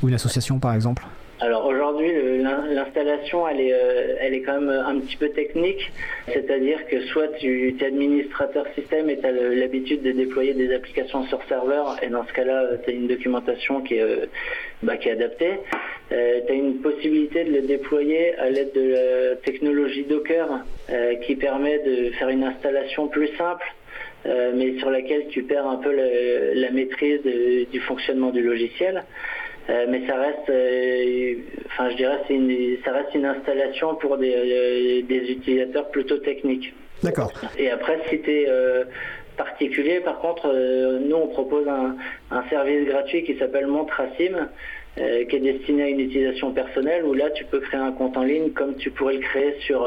[0.04, 1.06] ou une association par exemple?
[1.42, 2.10] Alors aujourd'hui,
[2.42, 5.92] l'installation, elle est, euh, elle est quand même un petit peu technique.
[6.32, 11.26] C'est-à-dire que soit tu es administrateur système et tu as l'habitude de déployer des applications
[11.26, 14.28] sur serveur, et dans ce cas-là, tu as une documentation qui est, euh,
[14.82, 15.60] bah, qui est adaptée.
[16.10, 20.48] tu as une possibilité de le déployer à l'aide de la technologie Docker
[20.90, 23.66] euh, qui permet de faire une installation plus simple.
[24.26, 27.22] euh, mais sur laquelle tu perds un peu la maîtrise
[27.72, 29.04] du fonctionnement du logiciel.
[29.70, 34.34] Euh, mais ça reste, euh, enfin je dirais, une, ça reste une installation pour des,
[34.36, 36.74] euh, des utilisateurs plutôt techniques.
[37.02, 37.32] D'accord.
[37.58, 38.48] Et après, si tu es
[39.38, 40.48] particulier, par contre,
[41.00, 41.96] nous on propose un,
[42.32, 44.48] un service gratuit qui s'appelle Montracim,
[44.98, 48.16] euh, qui est destiné à une utilisation personnelle, où là tu peux créer un compte
[48.18, 49.86] en ligne comme tu pourrais le créer sur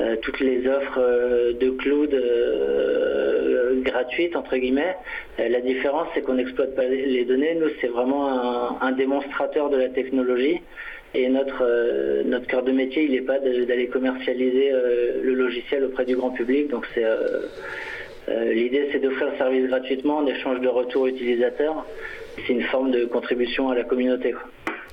[0.00, 4.96] euh, toutes les offres euh, de cloud euh, gratuites entre guillemets.
[5.38, 7.54] La différence c'est qu'on n'exploite pas les données.
[7.54, 10.60] Nous c'est vraiment un, démonstrateur de la technologie.
[11.16, 14.72] Et notre, notre cœur de métier, il n'est pas d'aller commercialiser
[15.22, 16.68] le logiciel auprès du grand public.
[16.70, 17.04] Donc c'est
[18.52, 21.86] l'idée, c'est d'offrir le service gratuitement en échange de retour utilisateur.
[22.34, 24.34] C'est une forme de contribution à la communauté.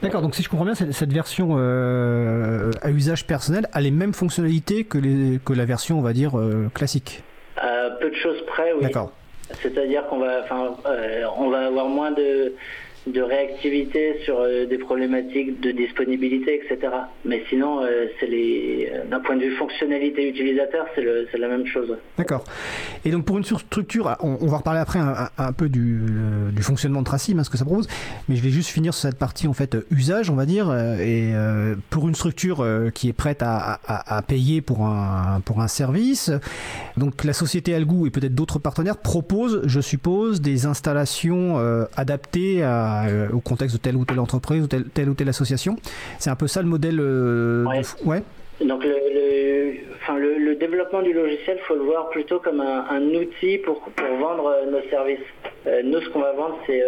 [0.01, 4.13] D'accord, donc si je comprends bien, cette version euh, à usage personnel a les mêmes
[4.13, 7.23] fonctionnalités que, les, que la version, on va dire, euh, classique
[7.57, 8.81] À peu de choses près, oui.
[8.81, 9.11] D'accord.
[9.61, 10.43] C'est-à-dire qu'on va,
[10.85, 12.53] euh, on va avoir moins de,
[13.07, 16.93] de réactivité sur euh, des problématiques de disponibilité, etc.
[17.25, 21.97] Mais sinon, euh, c'est les, d'un point de vue fonctionnalité utilisateur, c'est, la même chose.
[22.17, 22.43] D'accord.
[23.03, 26.01] Et donc pour une structure, on, on va reparler après un, peu du,
[26.51, 27.87] du, fonctionnement de Tracim, hein, ce que ça propose,
[28.29, 30.69] mais je vais juste finir sur cette partie en fait usage, on va dire.
[30.69, 31.33] Euh, et
[31.89, 36.31] pour une structure qui est prête à, à, à, payer pour un pour un service,
[36.97, 41.57] donc la société Algou et peut-être d'autres partenaires proposent, je suppose, des installations
[41.95, 45.30] adaptées à euh, au contexte de telle ou telle entreprise ou telle, telle ou telle
[45.30, 45.75] association.
[46.19, 46.99] C'est un peu ça le modèle.
[46.99, 47.65] Euh,
[48.06, 48.23] ouais.
[48.62, 53.58] Donc le, enfin, le, développement du logiciel, il faut le voir plutôt comme un, outil
[53.58, 55.25] pour, pour, vendre euh, nos services.
[55.84, 56.84] nous, ce qu'on va vendre, c'est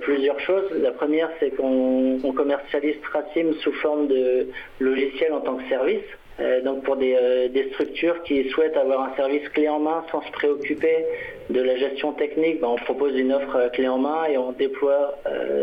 [0.00, 0.64] plusieurs choses.
[0.82, 4.48] La première, c'est qu'on commercialise Tracim sous forme de
[4.80, 6.02] logiciel en tant que service.
[6.40, 10.22] Euh, donc pour euh, des, structures qui souhaitent avoir un service clé en main sans
[10.22, 11.04] se préoccuper
[11.50, 14.52] de la gestion technique, ben, on propose une offre euh, clé en main et on
[14.52, 15.14] déploie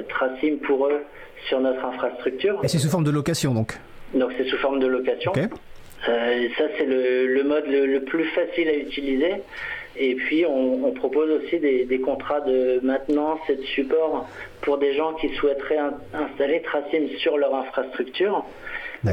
[0.09, 1.01] Tracim pour eux
[1.47, 2.59] sur notre infrastructure.
[2.63, 3.73] Et c'est sous forme de location donc
[4.13, 5.33] Donc c'est sous forme de location.
[5.33, 9.33] ça c'est le, mode le, plus facile à utiliser.
[9.97, 14.29] Et puis on, propose aussi des, contrats de maintenance et de support
[14.61, 15.79] pour des gens qui souhaiteraient
[16.13, 18.45] installer Tracim sur leur infrastructure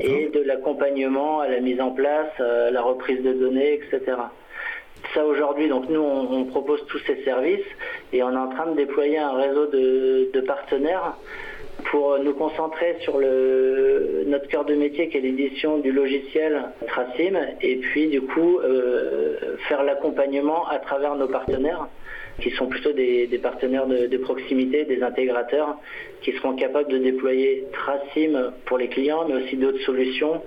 [0.00, 4.16] et de l'accompagnement à la mise en place, à la reprise de données, etc.
[5.14, 7.66] Ça aujourd'hui, donc nous on, propose tous ces services
[8.12, 11.16] et on est en train de déployer un réseau de, partenaires
[11.90, 17.38] pour nous concentrer sur le, notre cœur de métier qui est l'édition du logiciel Tracim
[17.60, 21.88] et puis du coup euh, faire l'accompagnement à travers nos partenaires
[22.40, 25.76] qui sont plutôt des, partenaires de, proximité, des intégrateurs,
[26.22, 30.42] qui seront capables de déployer Tracim pour les clients, mais aussi d'autres solutions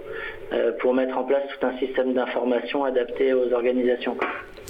[0.54, 4.18] euh, pour mettre en place tout un système d'information adapté aux organisations.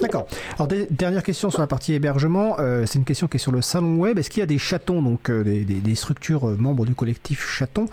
[0.00, 0.26] D'accord.
[0.54, 3.60] Alors dernière question sur la partie hébergement, euh, c'est une question qui est sur le
[3.60, 4.18] salon web.
[4.18, 7.86] Est-ce qu'il y a des chatons, donc euh, des, structures membres du collectif chaton,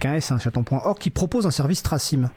[0.00, 2.30] KS, un chaton.org, qui proposent un service Tracim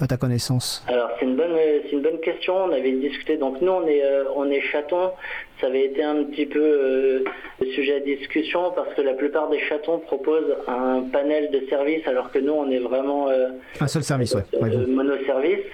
[0.00, 1.54] à ta connaissance Alors c'est une bonne
[1.84, 2.56] c'est une bonne question.
[2.64, 3.36] On avait discuté.
[3.36, 5.12] Donc nous on est euh, on est chatons.
[5.60, 7.24] Ça avait été un petit peu euh,
[7.60, 12.06] le sujet à discussion parce que la plupart des chatons proposent un panel de services
[12.06, 13.48] alors que nous on est vraiment euh,
[13.80, 14.42] un seul service, ouais.
[14.88, 15.64] monoservice.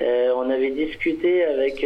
[0.00, 1.84] On avait discuté avec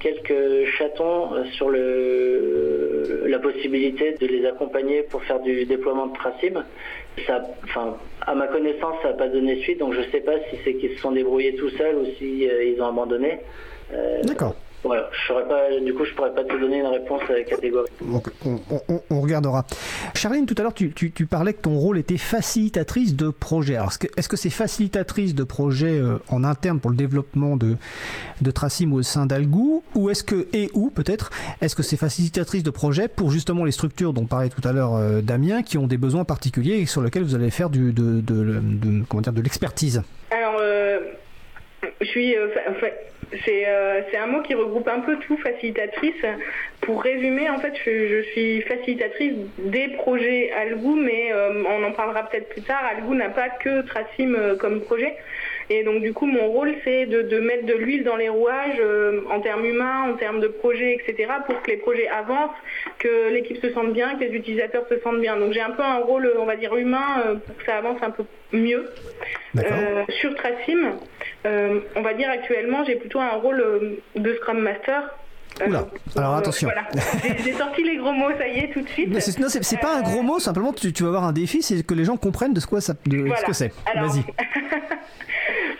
[0.00, 6.64] quelques chatons sur le, la possibilité de les accompagner pour faire du déploiement de Tracim.
[8.26, 10.74] À ma connaissance, ça n'a pas donné suite, donc je ne sais pas si c'est
[10.74, 13.40] qu'ils se sont débrouillés tout seuls ou si euh, ils ont abandonné.
[13.92, 14.54] Euh, D'accord.
[14.84, 17.90] Voilà, je pas, du coup, je pourrais pas te donner une réponse euh, catégorique.
[19.10, 19.64] on, regardera.
[20.14, 20.90] Charline, tout à l'heure, tu,
[21.26, 23.76] parlais que ton rôle était facilitatrice de projet.
[23.76, 27.76] Alors, est-ce que c'est facilitatrice de projet en interne pour le développement de,
[28.42, 29.82] de Tracim au sein d'Algou?
[29.94, 31.30] Ou est-ce que, et où peut-être,
[31.62, 35.22] est-ce que c'est facilitatrice de projet pour justement les structures dont parlait tout à l'heure
[35.22, 38.22] Damien, qui ont des besoins particuliers et sur lesquels vous allez faire du, de,
[39.08, 40.02] comment dire, de l'expertise?
[40.30, 40.60] Alors,
[42.00, 42.36] je suis.
[42.36, 42.48] Euh,
[43.44, 46.24] c'est un mot qui regroupe un peu tout, facilitatrice.
[46.80, 52.28] Pour résumer, en fait, je, suis facilitatrice des projets Algou, mais euh, on en parlera
[52.28, 52.82] peut-être plus tard.
[52.84, 55.16] Algou n'a pas que Tracim euh, comme projet.
[55.70, 58.82] Et donc du coup, mon rôle, c'est de, mettre de l'huile dans les rouages
[59.30, 62.50] en termes humains, en termes de projets, etc., pour que les projets avancent,
[62.98, 65.38] que l'équipe se sente bien, que les utilisateurs se sentent bien.
[65.38, 68.10] Donc j'ai un peu un rôle, on va dire, humain pour que ça avance un
[68.10, 68.90] peu mieux.
[70.20, 70.98] sur Tracim,
[71.44, 75.10] on va dire actuellement, j'ai plutôt un rôle euh, de Scrum Master.
[75.60, 76.68] Euh, Oula, alors attention.
[77.44, 79.10] J'ai sorti les gros mots, ça y est, tout de suite.
[79.38, 81.94] non, c'est pas un gros mot, simplement tu, tu, vas avoir un défi, c'est que
[81.94, 83.72] les gens comprennent de ce, quoi ça, de, ce que c'est.
[83.94, 84.24] Vas-y.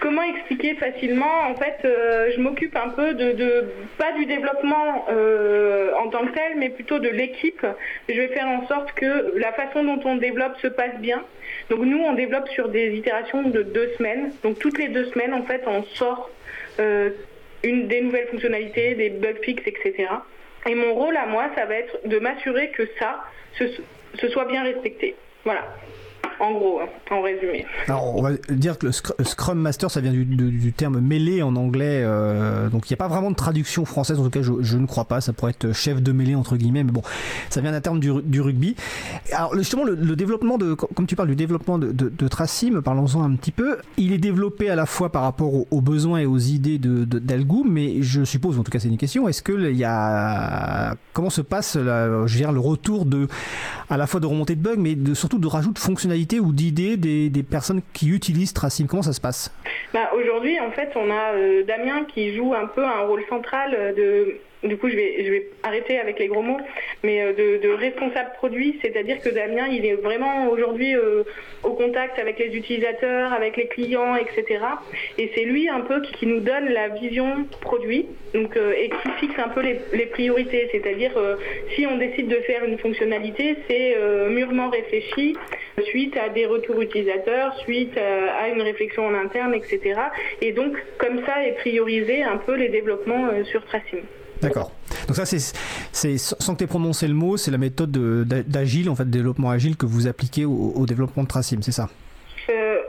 [0.04, 3.64] Comment expliquer facilement En fait, euh, je m'occupe un peu de,
[3.96, 7.66] pas du développement en tant que tel, mais plutôt de l'équipe.
[8.10, 11.22] Je vais faire en sorte que la façon dont on développe se passe bien.
[11.70, 14.30] Donc nous, on développe sur des itérations de deux semaines.
[14.42, 16.30] Donc toutes les deux semaines, en fait, on sort
[16.80, 17.08] euh,
[17.62, 20.06] une, des nouvelles fonctionnalités, des bug fixes, etc.
[20.66, 24.64] Et mon rôle à moi, ça va être de m'assurer que ça, ce, soit bien
[24.64, 25.14] respecté.
[25.44, 25.64] Voilà.
[26.40, 27.66] En gros, en résumé.
[27.86, 28.92] Alors, on va dire que le
[29.24, 33.08] Scrum Master, ça vient du, terme mêlé en anglais, euh, donc il n'y a pas
[33.08, 36.02] vraiment de traduction française, en tout cas je, ne crois pas, ça pourrait être chef
[36.02, 37.02] de mêlée entre guillemets, mais bon,
[37.50, 38.74] ça vient d'un terme du, rugby.
[39.32, 43.36] Alors justement, le, développement de, comme tu parles du développement de, de, Tracim, parlons-en un
[43.36, 46.78] petit peu, il est développé à la fois par rapport aux, besoins et aux idées
[46.78, 49.84] de, d'Algou, mais je suppose, en tout cas c'est une question, est-ce que il y
[49.84, 53.28] a, comment se passe, je veux le retour de,
[53.88, 56.52] à la fois de remontée de bugs, mais de, surtout de rajout de fonctionnalités ou
[56.52, 58.86] d'idées des, personnes qui utilisent Tracim.
[58.86, 59.52] Comment ça se passe?
[59.92, 63.74] Bah, Aujourd'hui, en fait, on a euh, Damien qui joue un peu un rôle central
[63.76, 66.60] euh, de du coup je vais, arrêter avec les gros mots,
[67.02, 71.24] mais euh, de, responsable produit, c'est-à-dire que Damien, il est vraiment aujourd'hui euh,
[71.62, 74.64] au contact avec les utilisateurs, avec les clients, etc.
[75.18, 79.10] Et c'est lui un peu qui, nous donne la vision produit donc, euh, et qui
[79.20, 81.12] fixe un peu les, priorités, c'est-à-dire
[81.74, 83.96] si on décide de faire une fonctionnalité, c'est
[84.28, 85.36] mûrement réfléchi
[85.86, 90.00] suite à des retours utilisateurs, suite à, une réflexion en interne, etc.
[90.40, 94.02] Et donc comme ça est priorisé un peu les développements sur Tracing.
[94.44, 94.70] D'accord.
[95.06, 98.94] Donc ça, c'est, sans que tu aies prononcé le mot, c'est la méthode d'agile, en
[98.94, 101.88] fait, développement agile que vous appliquez au, développement de Tracim, c'est ça?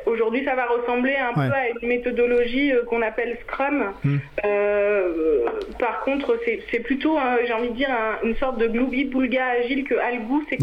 [0.06, 3.94] Aujourd'hui, ça va ressembler un peu à une méthodologie euh, qu'on appelle Scrum.
[4.04, 4.18] Hmm.
[4.46, 5.46] Euh,
[5.80, 7.90] par contre, c'est plutôt, j'ai envie de dire,
[8.24, 10.44] une sorte de gloubi boulga agile que Algou.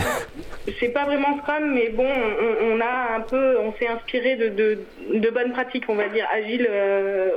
[0.79, 5.31] C'est pas vraiment Scrum, mais bon, on, a un peu, on s'est inspiré de, de,
[5.31, 6.69] bonnes pratiques, on va dire, agiles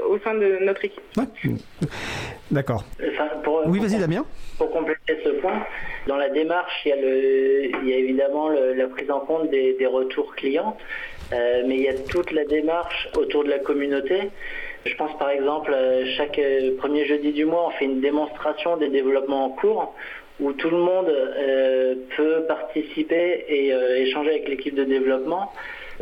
[0.10, 1.04] au sein de notre équipe.
[2.52, 2.84] D'accord.
[3.68, 4.26] oui, vas-y, Damien.
[4.58, 5.66] Pour compléter ce point,
[6.08, 9.50] dans la démarche, il y a, le, il y a évidemment la prise en compte
[9.50, 10.78] des, des retours clients.
[11.34, 14.30] Euh, mais il y a toute la démarche autour de la communauté.
[14.86, 18.78] Je pense par exemple, euh, chaque euh, premier jeudi du mois, on fait une démonstration
[18.78, 19.96] des développements en cours
[20.40, 21.10] où tout le monde
[22.18, 23.70] peut participer et
[24.02, 25.54] échanger avec l'équipe de développement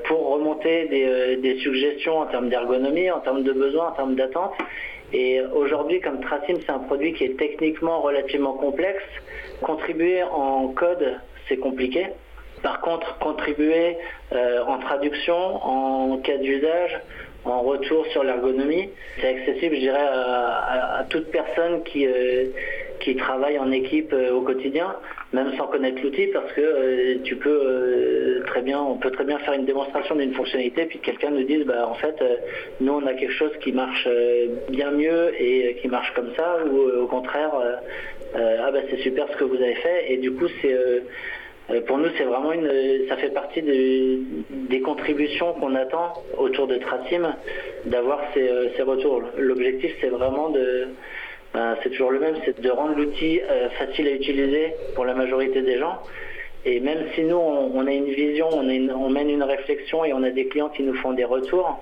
[0.05, 4.53] pour remonter des, suggestions en termes d'ergonomie, en termes de besoins, en termes d'attente.
[5.13, 9.03] Et aujourd'hui, comme Tracim, c'est un produit qui est techniquement relativement complexe,
[9.61, 12.07] contribuer en code, c'est compliqué.
[12.63, 13.97] Par contre, contribuer
[14.31, 16.97] euh, en traduction, en cas d'usage,
[17.43, 18.89] en retour sur l'ergonomie,
[19.19, 22.45] c'est accessible, je dirais, à, toute personne qui, euh,
[23.01, 24.95] qui travaille en équipe euh, au quotidien,
[25.33, 29.55] même sans connaître l'outil, parce que tu peux très bien, on peut très bien faire
[29.55, 32.15] une démonstration d'une fonctionnalité, puis quelqu'un nous dise, bah en fait,
[32.79, 34.07] nous on a quelque chose qui marche
[34.69, 37.51] bien mieux et qui marche comme ça, ou au contraire,
[38.35, 40.77] ah bah c'est super ce que vous avez fait, et du coup c'est
[41.87, 42.69] pour nous, c'est vraiment une,
[43.07, 47.35] ça fait partie des contributions qu'on attend autour de Tracim,
[47.85, 49.21] d'avoir ces, euh, retours.
[49.37, 50.87] L'objectif, c'est vraiment de,
[51.53, 55.13] ben, c'est toujours le même, c'est de rendre l'outil euh, facile à utiliser pour la
[55.13, 55.99] majorité des gens.
[56.65, 60.23] Et même si nous, on, a une vision, on, on, mène une réflexion et on
[60.23, 61.81] a des clients qui nous font des retours,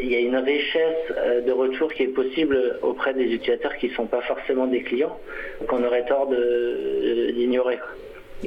[0.00, 3.94] il y a une richesse de retours qui est possible auprès des utilisateurs qui ne
[3.94, 5.18] sont pas forcément des clients,
[5.66, 7.78] qu'on aurait tort d'ignorer.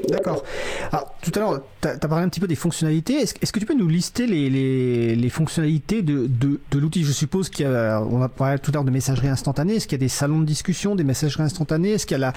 [0.09, 0.43] D'accord.
[0.91, 3.15] Alors, tout à l'heure, tu as, parlé un petit peu des fonctionnalités.
[3.15, 7.03] Est-ce que tu peux nous lister les, fonctionnalités de, l'outil?
[7.03, 9.75] Je suppose qu'il y a, tout à l'heure de messagerie instantanée.
[9.75, 11.91] Est-ce qu'il y a des salons de discussion, des messageries instantanées?
[11.91, 12.33] Est-ce qu'il y a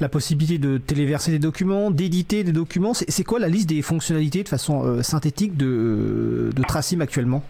[0.00, 2.92] la, possibilité de téléverser des documents, d'éditer des documents?
[2.94, 7.42] C'est quoi la liste des fonctionnalités de façon euh, synthétique de, de Tracim actuellement?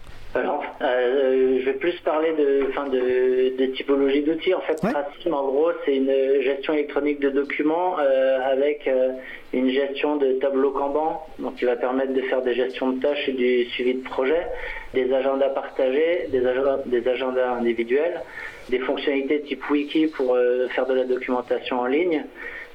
[0.81, 4.53] Euh, je vais plus parler de, enfin de, typologie d'outils.
[4.53, 6.11] En fait, Tracim, en gros, c'est une
[6.41, 9.13] gestion électronique de documents euh, avec euh,
[9.53, 13.27] une gestion de tableau Kanban, donc qui va permettre de faire des gestions de tâches
[13.27, 14.45] et du suivi de projet,
[14.93, 18.21] des agendas partagés, des, agendas, des agendas individuels,
[18.69, 20.37] des fonctionnalités type wiki pour
[20.69, 22.23] faire de la documentation en ligne,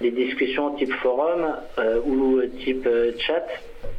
[0.00, 1.54] des discussions type forum
[2.06, 2.88] ou type
[3.18, 3.46] chat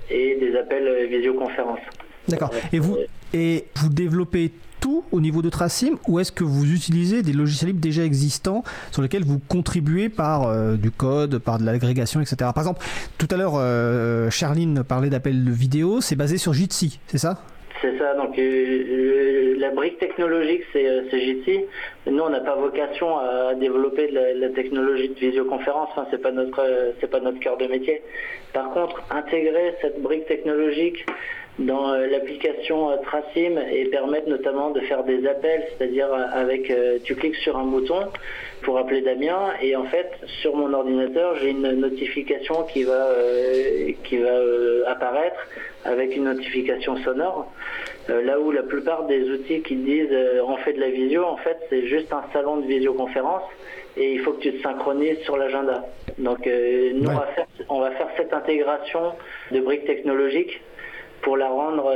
[0.10, 1.80] et des appels visioconférence.
[2.28, 2.52] D'accord.
[2.72, 2.98] Et vous,
[3.34, 4.52] et vous développez
[4.84, 8.64] tout au niveau de Tracim ou est-ce que vous utilisez des logiciels libres déjà existants
[8.92, 12.36] sur lesquels vous contribuez par euh, du code, par de l'agrégation, etc.
[12.54, 12.82] Par exemple,
[13.18, 17.44] tout à l'heure, euh, Charline parlait d'appel de vidéo, c'est basé sur Jitsi, c'est ça?
[17.82, 21.62] C'est ça, donc euh, la brique technologique c'est Jitsi.
[22.10, 26.62] Nous on n'a pas vocation à développer la, technologie de visioconférence, enfin, c'est pas notre
[27.00, 28.02] c'est pas notre cœur de métier.
[28.52, 31.06] Par contre, intégrer cette brique technologique
[31.60, 36.72] dans euh, l'application euh, Tracim et permettre notamment de faire des appels, c'est-à-dire euh, avec
[37.04, 38.08] tu cliques sur un bouton
[38.64, 40.10] pour appeler Damien et en fait
[40.42, 43.08] sur mon ordinateur j'ai une notification qui va
[44.04, 44.40] qui va
[44.88, 45.48] apparaître
[45.86, 47.52] avec une notification sonore.
[48.08, 50.16] là où la plupart des outils qui disent
[50.48, 53.44] on fait de la visio, en fait c'est juste un salon de visioconférence
[53.98, 55.86] et il faut que tu te synchronises sur l'agenda.
[56.18, 59.14] Donc nous on, va faire, on va faire cette intégration
[59.52, 60.62] de briques technologiques
[61.24, 61.92] pour la rendre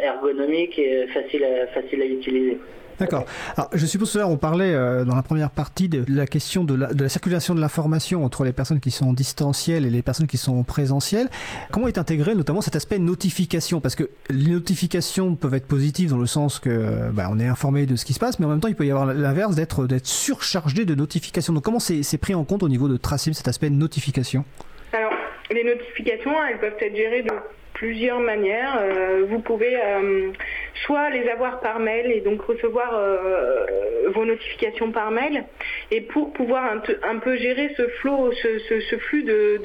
[0.00, 1.44] ergonomique et facile
[1.74, 2.58] facile à utiliser.
[2.98, 3.26] D'accord.
[3.56, 6.64] Alors, je suppose que là, on parlait euh, dans la première partie de, la question
[6.64, 10.02] de la, de la circulation de l'information entre les personnes qui sont distancielles et les
[10.02, 11.28] personnes qui sont présentielles.
[11.72, 13.80] Comment est intégré notamment cet aspect notification?
[13.80, 17.86] Parce que les notifications peuvent être positives dans le sens que bah, on est informé
[17.86, 19.86] de ce qui se passe, mais en même temps, il peut y avoir l'inverse d'être
[19.86, 21.52] d'être surchargé de notifications.
[21.52, 24.44] Donc, comment c'est pris en compte au niveau de Tracim cet aspect notification?
[24.92, 25.12] Alors,
[25.50, 27.30] les notifications, elles peuvent être gérées de
[27.76, 28.78] plusieurs manières.
[28.80, 30.32] Euh, vous pouvez euh,
[30.86, 33.66] soit les avoir par mail et donc recevoir euh,
[34.08, 35.44] vos notifications par mail.
[35.90, 36.64] Et pour pouvoir
[37.02, 39.60] un, peu gérer ce flot, ce, flux de,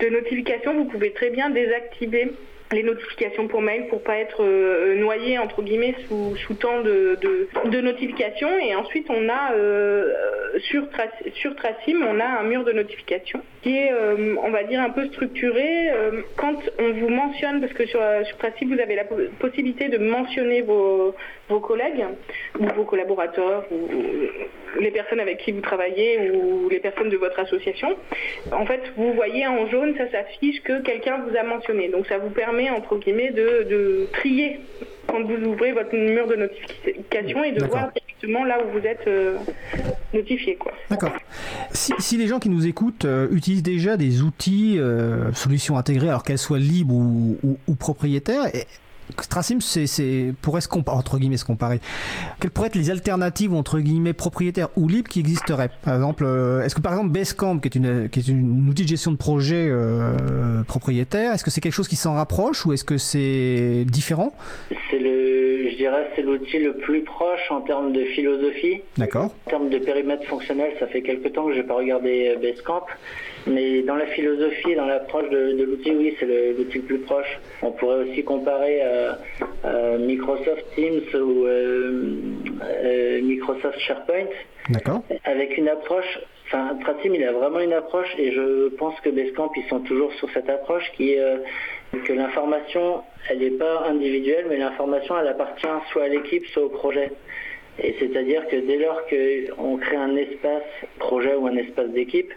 [0.00, 2.32] de notifications, vous pouvez très bien désactiver
[2.72, 7.16] les notifications pour mail pour pas être euh, noyé entre guillemets sous, sous tant de,
[7.64, 10.12] de, notifications et ensuite on a euh,
[10.58, 14.90] sur, Tracim on a un mur de notifications qui est euh, on va dire un
[14.90, 15.90] peu structuré.
[16.36, 19.04] Quand on vous mentionne parce que sur, sur Tracim vous avez la
[19.38, 21.14] possibilité de mentionner vos,
[21.48, 22.04] vos collègues
[22.58, 23.88] ou vos collaborateurs ou
[24.80, 27.96] les personnes avec qui vous travaillez ou les personnes de votre association
[28.52, 31.88] en fait vous voyez en jaune ça s'affiche que quelqu'un vous a mentionné.
[31.88, 34.60] Donc ça vous permet entre guillemets, de, trier
[35.06, 39.06] quand vous ouvrez votre mur de notification et de voir directement là où vous êtes
[39.06, 39.36] euh,
[40.12, 40.58] notifié.
[40.90, 41.12] D'accord.
[41.72, 46.24] Si, les gens qui nous écoutent euh, utilisent déjà des outils, euh, solutions intégrées, alors
[46.24, 48.46] qu'elles soient libres ou, ou propriétaires,
[49.28, 51.80] Tracim, c'est pourrait se comparer entre guillemets se comparer.
[52.40, 55.70] Quelles pourraient être les alternatives entre guillemets propriétaires ou libres qui existeraient?
[55.82, 58.82] Par exemple, euh, est-ce que par exemple Basecamp, qui est une qui est une outil
[58.84, 62.72] de gestion de projet euh, propriétaire, est-ce que c'est quelque chose qui s'en rapproche ou
[62.72, 64.32] est-ce que c'est différent?
[64.90, 68.82] C'est le, je dirais, c'est l'outil le plus proche en termes de philosophie.
[68.96, 69.34] D'accord.
[69.46, 72.40] En termes de périmètre fonctionnel, ça fait quelque temps que je n'ai pas regardé euh,
[72.40, 72.86] Basecamp.
[73.46, 77.38] Mais dans la philosophie, dans l'approche de, l'outil, oui, c'est l'outil le, plus proche.
[77.62, 79.12] On pourrait aussi comparer euh,
[79.64, 84.26] euh, Microsoft Teams ou euh, Microsoft SharePoint.
[84.70, 85.02] D'accord.
[85.24, 89.52] Avec une approche, enfin, Tracim, il a vraiment une approche et je pense que Basecamp,
[89.56, 91.22] ils sont toujours sur cette approche qui est
[92.04, 96.68] que l'information, elle n'est pas individuelle, mais l'information, elle appartient soit à l'équipe, soit au
[96.68, 97.12] projet.
[97.82, 100.62] Et c'est-à-dire que dès lors qu'on crée un espace
[100.98, 102.32] projet ou un espace d'équipe,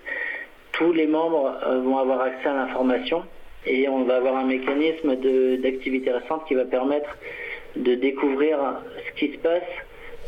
[0.80, 3.24] tous les membres euh, vont avoir accès à l'information
[3.68, 5.16] et on va avoir un mécanisme
[5.62, 7.10] d'activité récente qui va permettre
[7.76, 8.58] de découvrir
[9.08, 9.70] ce qui se passe,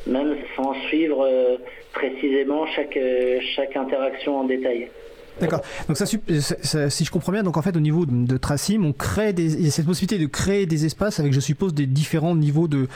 [0.05, 1.57] même sans suivre euh,
[1.93, 4.89] précisément chaque, euh, chaque interaction en détail.
[5.39, 5.61] D'accord.
[5.87, 9.31] Donc ça, si je comprends bien, donc en fait au niveau de, Tracim, on crée
[9.31, 12.35] des, il y a cette possibilité de créer des espaces avec, je suppose, des différents
[12.35, 12.87] niveaux de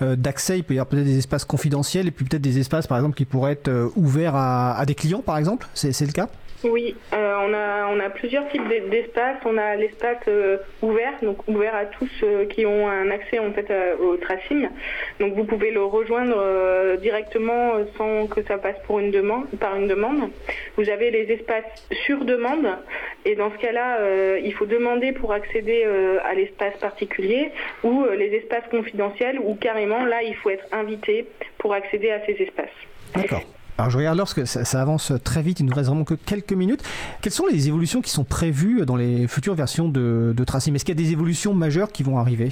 [0.00, 0.58] d'accès.
[0.58, 3.14] Il peut y avoir peut-être des espaces confidentiels et puis peut-être des espaces, par exemple,
[3.14, 5.68] qui pourraient être ouverts à, à des clients, par exemple.
[5.74, 6.28] C'est le cas?
[6.64, 7.36] Oui, euh,
[7.90, 9.38] on, a, plusieurs types d'espaces.
[9.44, 13.52] On a l'espace euh, ouvert, donc ouvert à tous euh, qui ont un accès en
[13.52, 14.68] fait au tracing.
[15.20, 19.88] Donc vous pouvez le rejoindre directement sans que ça passe pour une demande, par une
[19.88, 20.30] demande.
[20.76, 21.64] Vous avez les espaces
[22.04, 22.66] sur demande
[23.24, 23.98] et dans ce cas-là,
[24.38, 25.84] il faut demander pour accéder
[26.24, 27.50] à l'espace particulier
[27.82, 31.26] ou les espaces confidentiels où carrément là il faut être invité
[31.58, 32.70] pour accéder à ces espaces.
[33.14, 33.42] D'accord.
[33.78, 36.82] Alors je regarde lorsque ça, avance très vite, il nous reste vraiment que quelques minutes.
[37.22, 40.74] Quelles sont les évolutions qui sont prévues dans les futures versions de, de Tracim?
[40.74, 42.50] Est-ce qu'il y a des évolutions majeures qui vont arriver?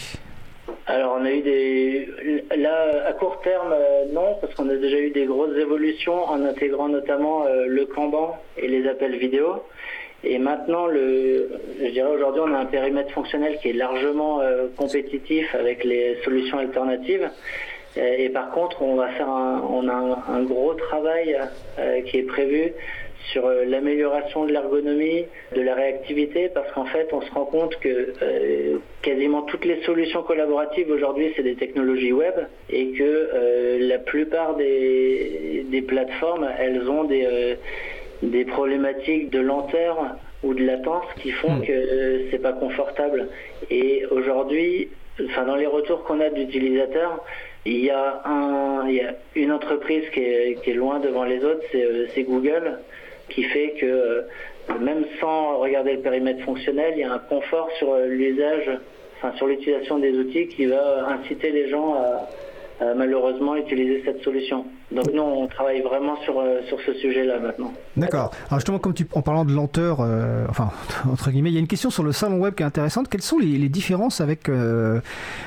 [0.86, 2.08] Alors on a eu des...
[2.56, 6.44] Là, à court terme, euh, non, parce qu'on a déjà eu des grosses évolutions en
[6.44, 9.62] intégrant notamment euh, le Kanban et les appels vidéo.
[10.24, 11.48] Et maintenant, le,
[11.80, 16.18] je dirais aujourd'hui, on a un périmètre fonctionnel qui est largement euh, compétitif avec les
[16.24, 17.30] solutions alternatives.
[17.97, 21.36] Et par contre, on va faire un, on a un, gros travail
[21.78, 22.72] euh, qui est prévu
[23.32, 25.24] sur euh, l'amélioration de l'ergonomie,
[25.55, 29.82] de la réactivité, parce qu'en fait, on se rend compte que euh, quasiment toutes les
[29.82, 32.34] solutions collaboratives aujourd'hui, c'est des technologies web,
[32.70, 37.57] et que la plupart des, des, plateformes, elles ont des,
[38.22, 41.66] des problématiques de lenteur ou de latence qui font hmm.
[41.66, 43.28] que c'est pas confortable.
[43.70, 44.88] Et aujourd'hui,
[45.26, 47.22] enfin dans les retours qu'on a d'utilisateurs,
[47.66, 51.24] il y, a un, il y a une entreprise qui est, qui est loin devant
[51.24, 52.78] les autres, c'est euh, Google,
[53.28, 54.22] qui fait que euh,
[54.80, 58.70] même sans regarder le périmètre fonctionnel, il y a un confort sur euh, l'usage,
[59.18, 62.28] enfin sur l'utilisation des outils qui va inciter les gens à,
[62.97, 64.64] malheureusement utiliser cette solution.
[64.93, 67.72] Donc nous, on travaille vraiment sur, euh, sur ce sujet-là maintenant.
[67.97, 68.33] D'accord.
[68.49, 70.70] Alors justement, comme tu, en parlant de lenteur, euh, enfin,
[71.12, 73.09] entre guillemets, il y a une question sur le salon web qui est intéressante.
[73.09, 75.01] Quelles sont les, différences avec, euh,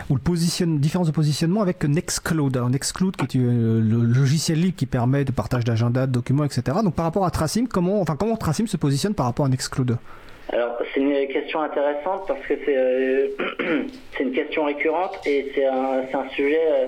[0.09, 2.55] ou le position, différences de positionnement avec Nextcloud?
[2.55, 6.77] Alors Nextcloud, qui est le logiciel libre qui permet de partage d'agenda, de documents, etc.
[6.83, 9.97] Donc par rapport à Tracim, comment, enfin, comment Tracim se positionne par rapport à Nextcloud?
[10.51, 13.27] Alors c'est une question intéressante parce que c'est euh,
[14.19, 16.87] une question récurrente et c'est un, un, sujet euh,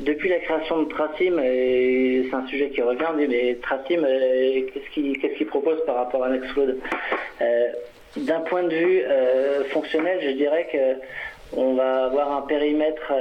[0.00, 3.06] depuis la création de Tracim c'est un sujet qui revient.
[3.16, 6.78] Mais Tracim, euh, qu'est-ce qu'il qu'est-ce qu'il propose par rapport à Nextcloud?
[8.16, 9.02] D'un point de vue
[9.70, 13.12] fonctionnel, je dirais que on va avoir un périmètre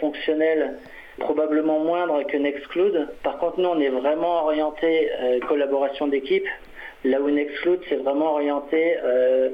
[0.00, 0.78] fonctionnel
[1.18, 3.08] probablement moindre que Nextcloud.
[3.22, 5.08] Par contre, nous, on est vraiment orienté
[5.46, 6.46] collaboration d'équipe.
[7.04, 9.50] Là où Nextcloud, c'est vraiment orienté euh,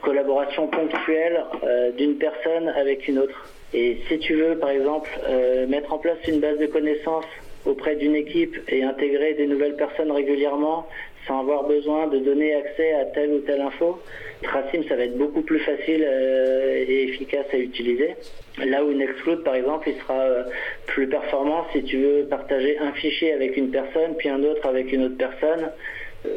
[0.00, 3.50] collaboration ponctuelle euh, d'une personne avec une autre.
[3.72, 7.26] Et si tu veux, par exemple, euh, mettre en place une base de connaissances
[7.66, 10.86] auprès d'une équipe et intégrer des nouvelles personnes régulièrement
[11.26, 13.98] sans avoir besoin de donner accès à telle ou telle info,
[14.42, 18.14] Tracim, ça va être beaucoup plus facile et efficace à utiliser.
[18.62, 20.26] Là où Nextcloud, par exemple, il sera
[20.86, 24.92] plus performant si tu veux partager un fichier avec une personne, puis un autre avec
[24.92, 25.70] une autre personne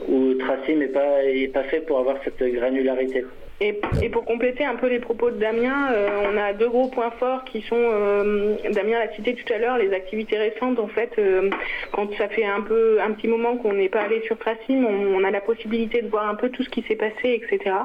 [0.07, 1.19] où Tracim n'est pas,
[1.53, 3.23] pas fait pour avoir cette granularité.
[3.59, 3.73] Et,
[4.11, 7.43] pour compléter un peu les propos de Damien, euh, on a deux gros points forts
[7.43, 10.77] qui sont, euh, Damien l'a cité tout à l'heure, les activités récentes.
[10.77, 11.49] En fait, euh,
[11.91, 15.23] quand ça fait un peu un petit moment qu'on n'est pas allé sur Tracim, on,
[15.23, 17.75] a la possibilité de voir un peu tout ce qui s'est passé, etc.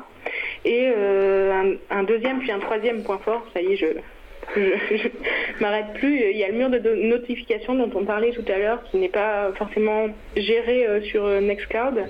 [0.67, 0.89] Et
[1.91, 3.87] un, deuxième puis un troisième point fort, ça y est, je,
[4.57, 5.09] je,
[5.61, 6.31] m'arrête plus.
[6.31, 9.09] Il y a le mur de notification dont on parlait tout à l'heure qui n'est
[9.09, 12.05] pas forcément géré euh, sur euh, Nextcloud.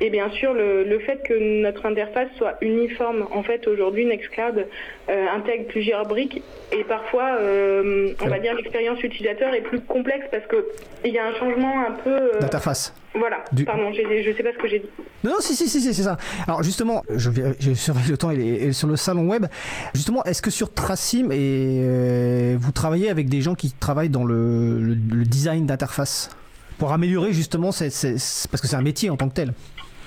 [0.00, 3.26] Et bien sûr, le, fait que notre interface soit uniforme.
[3.32, 4.66] En fait, aujourd'hui, Nextcloud
[5.08, 6.42] euh, intègre plusieurs briques
[6.72, 11.34] et parfois, on va dire, l'expérience utilisateur est plus complexe parce qu'il y a un
[11.34, 12.38] changement un peu...
[12.40, 12.94] D'interface.
[13.14, 14.88] Voilà, pardon, je ne sais pas ce que j'ai dit.
[15.24, 16.16] Non, non, si, si, si, c'est ça.
[16.46, 19.46] Alors justement, je, je surveille le temps et, sur le salon web.
[19.94, 24.24] Justement, est-ce que sur Tracim, et, euh, vous travaillez avec des gens qui travaillent dans
[24.24, 26.30] le, design d'interface
[26.78, 29.52] pour améliorer justement, parce que c'est un métier en tant que tel?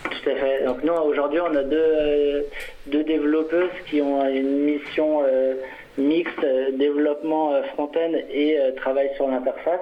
[0.04, 0.66] Tout à fait.
[0.66, 2.42] Donc nous, aujourd'hui, on a deux, euh,
[2.88, 5.56] deux, développeuses qui ont une mission euh,
[5.98, 9.82] mixte, développement front-end et travail sur l'interface.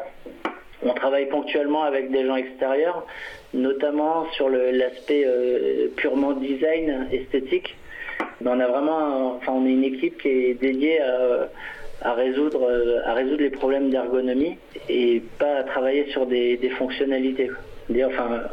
[0.83, 3.05] On travaille ponctuellement avec des gens extérieurs,
[3.53, 7.75] notamment sur l'aspect euh, purement design, esthétique.
[8.41, 11.01] Mais on a vraiment, enfin, on est une équipe qui est dédiée
[12.01, 12.69] à, résoudre,
[13.05, 14.57] à résoudre les problèmes d'ergonomie
[14.87, 17.51] et pas à travailler sur des, fonctionnalités.
[18.05, 18.43] Enfin,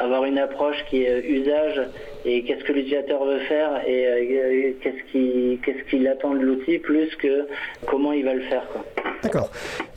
[0.00, 1.80] avoir une approche qui est usage
[2.24, 7.46] et qu'est-ce que l'utilisateur veut faire et euh, qu'est-ce qu'il attend de l'outil plus que
[7.86, 8.62] comment il va le faire.
[9.22, 9.50] D'accord.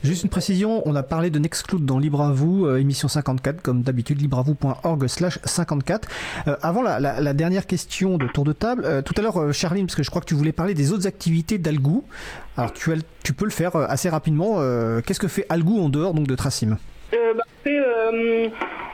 [0.03, 3.61] Juste une précision, on a parlé de Nextcloud dans Libre à vous, euh, émission 54,
[3.61, 6.07] comme d'habitude, libreavou.org slash 54.
[6.47, 10.03] Euh, avant la, dernière question de tour de table, tout à l'heure, Charline, parce que
[10.03, 12.03] je crois que tu voulais parler des autres activités d'Algou.
[12.57, 12.91] Alors tu,
[13.23, 14.59] tu peux le faire assez rapidement.
[15.05, 16.77] Qu'est-ce que fait Algou en dehors donc de Tracim?
[17.11, 17.43] Bah,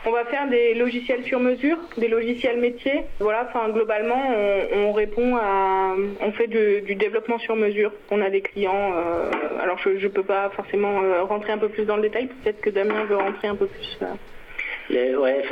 [0.06, 3.04] on va faire des logiciels sur mesure, des logiciels métiers.
[3.20, 4.32] Voilà, enfin globalement,
[4.74, 7.92] on, répond à, on fait du, développement sur mesure.
[8.12, 8.94] On a des clients.
[8.96, 9.30] Euh,
[9.62, 12.28] alors je ne peux pas forcément euh, rentrer un peu plus dans le détail.
[12.44, 14.00] Peut-être que Damien veut rentrer un peu plus.
[14.02, 15.18] Euh.
[15.18, 15.44] ouais,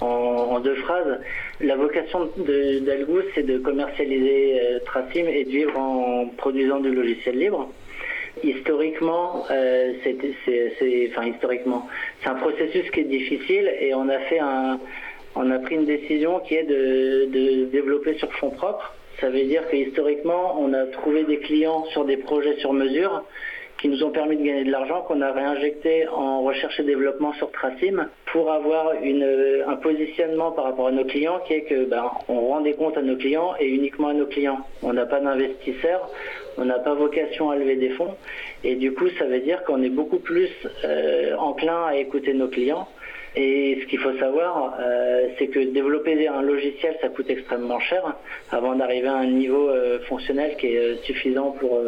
[0.00, 1.20] en, deux phrases,
[1.60, 7.70] la vocation d'Algo, c'est de commercialiser Tracim et de vivre en produisant du logiciel libre.
[8.42, 10.16] Historiquement, euh, c'est,
[11.26, 11.88] historiquement,
[12.22, 14.78] c'est un processus qui est difficile et on a fait un,
[15.34, 18.94] on a pris une décision qui est de, de développer sur fonds propres.
[19.20, 23.24] Ça veut dire que historiquement, on a trouvé des clients sur des projets sur mesure
[23.80, 27.32] qui nous ont permis de gagner de l'argent qu'on a réinjecté en recherche et développement
[27.34, 31.84] sur Tracim pour avoir une, un positionnement par rapport à nos clients qui est que
[31.84, 34.60] ben, on rend des comptes à nos clients et uniquement à nos clients.
[34.82, 36.10] On n'a pas d'investisseurs,
[36.58, 38.14] on n'a pas vocation à lever des fonds.
[38.64, 40.50] Et du coup ça veut dire qu'on est beaucoup plus
[40.84, 42.88] euh, enclin à écouter nos clients.
[43.38, 48.16] Et ce qu'il faut savoir, euh, c'est que développer un logiciel, ça coûte extrêmement cher
[48.50, 51.78] avant d'arriver à un niveau euh, fonctionnel qui est suffisant pour,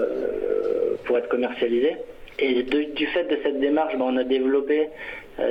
[1.05, 1.97] pour être commercialisé.
[2.39, 4.89] Et du fait de cette démarche, ben, on a développé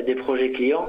[0.06, 0.88] des projets clients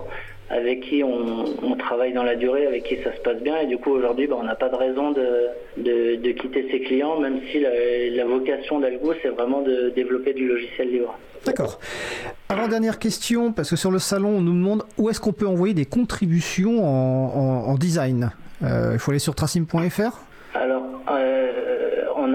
[0.50, 3.58] avec qui on, travaille dans la durée, avec qui ça se passe bien.
[3.60, 7.18] Et du coup, aujourd'hui, ben, on n'a pas de raison de, de, quitter ses clients,
[7.20, 11.18] même si la, vocation d'Algo, c'est vraiment de développer du logiciel libre.
[11.44, 11.78] D'accord.
[12.48, 15.74] Avant-dernière question, parce que sur le salon, on nous demande où est-ce qu'on peut envoyer
[15.74, 18.30] des contributions en, design.
[18.62, 20.18] Euh, il faut aller sur tracim.fr
[20.54, 21.77] Alors, euh,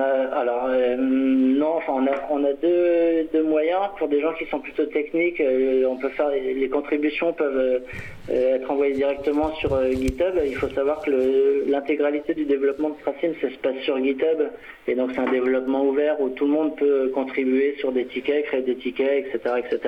[0.03, 1.93] a, alors euh, non, enfin,
[2.29, 5.37] on a, deux, moyens pour des gens qui sont plutôt techniques.
[5.37, 7.81] faire les contributions peuvent
[8.29, 10.35] être envoyées directement sur GitHub.
[10.45, 14.49] Il faut savoir que l'intégralité du développement de Tracim, ça se passe sur GitHub,
[14.87, 18.45] et donc c'est un développement ouvert où tout le monde peut contribuer sur des tickets,
[18.45, 19.79] créer des tickets, etc., etc.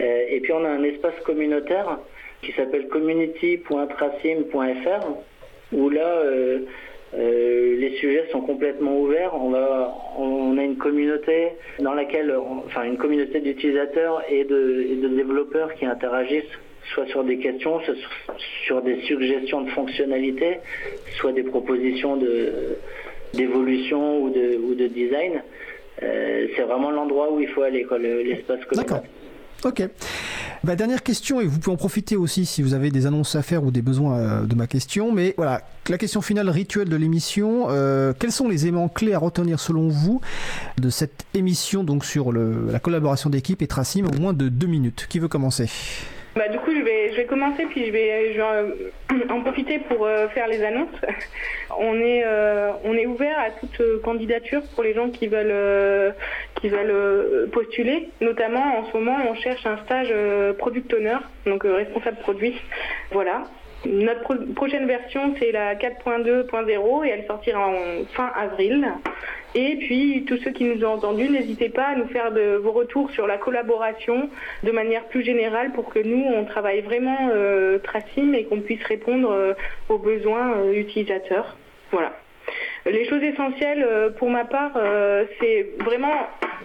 [0.00, 1.98] Et puis on a un espace communautaire
[2.42, 5.06] qui s'appelle community.tracim.fr
[5.72, 6.22] où là,
[7.16, 9.32] les sujets sont complètement ouverts.
[9.34, 11.48] On, a une communauté
[11.78, 12.34] dans laquelle,
[12.66, 16.44] enfin une communauté d'utilisateurs et de, développeurs qui interagissent
[16.92, 17.94] soit sur des questions, soit
[18.66, 20.58] sur des suggestions de fonctionnalités,
[21.16, 22.18] soit des propositions
[23.32, 25.42] d'évolution ou de, design.
[26.02, 27.86] Euh, c'est vraiment l'endroit où il faut aller,
[28.24, 29.02] l'espace D'accord.
[29.64, 29.82] Ok.
[30.64, 33.42] Bah, dernière question, et vous pouvez en profiter aussi si vous avez des annonces à
[33.42, 35.12] faire ou des besoins euh, de ma question.
[35.12, 35.60] Mais voilà,
[35.90, 37.66] la question finale rituelle de l'émission.
[37.68, 40.22] Euh, quels sont les éléments clés à retenir selon vous
[40.78, 44.66] de cette émission donc sur le, la collaboration d'équipe et Tracim au moins de deux
[44.66, 45.06] minutes?
[45.10, 45.68] Qui veut commencer?
[46.36, 48.90] Bah, du coup, je vais, commencer, puis je vais, euh,
[49.30, 50.88] en profiter pour euh, faire les annonces.
[51.78, 56.14] On est, euh, on est ouvert à toute candidature pour les gens qui veulent,
[56.60, 58.10] qui veulent postuler.
[58.20, 60.14] Notamment, en ce moment, on cherche un stage
[60.58, 61.16] product owner,
[61.46, 62.60] donc responsable produit.
[63.10, 63.42] Voilà.
[63.86, 68.86] Notre prochaine version, c'est la 4.2.0 et elle sortira en fin avril.
[69.54, 73.10] Et puis, tous ceux qui nous ont entendus, n'hésitez pas à nous faire vos retours
[73.12, 74.28] sur la collaboration
[74.64, 78.82] de manière plus générale pour que nous, on travaille vraiment euh, Tracim et qu'on puisse
[78.84, 79.54] répondre euh,
[79.88, 81.56] aux besoins euh, utilisateurs.
[81.92, 82.12] Voilà.
[82.86, 84.72] Les choses essentielles euh, pour ma part,
[85.40, 86.14] c'est vraiment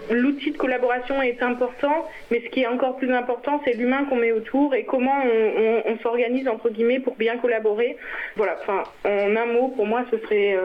[0.09, 4.15] l'outil de collaboration est important, mais ce qui est encore plus important, c'est l'humain qu'on
[4.15, 5.21] met autour et comment
[5.85, 7.95] on, s'organise entre guillemets pour bien collaborer.
[8.35, 10.57] Voilà, enfin, en un mot, pour moi, ce serait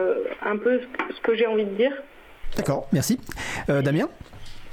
[0.43, 1.93] un peu ce que j'ai envie de dire.
[2.57, 3.19] D'accord, merci.
[3.67, 4.09] Damien?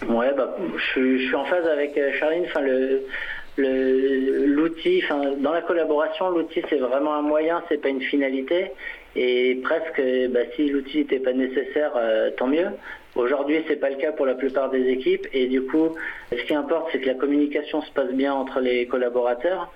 [0.09, 0.57] Ouais, bah,
[0.95, 2.45] je, suis en phase avec Charline.
[2.47, 2.63] Enfin,
[3.57, 5.03] l'outil,
[5.39, 8.71] dans la collaboration, l'outil c'est vraiment un moyen, c'est pas une finalité.
[9.15, 12.69] Et presque, bah, si l'outil n'était pas nécessaire, euh, tant mieux.
[13.15, 15.27] Aujourd'hui, c'est pas le cas pour la plupart des équipes.
[15.35, 15.95] Et du coup,
[16.31, 19.71] ce qui importe, c'est que la communication se passe bien entre les collaborateurs.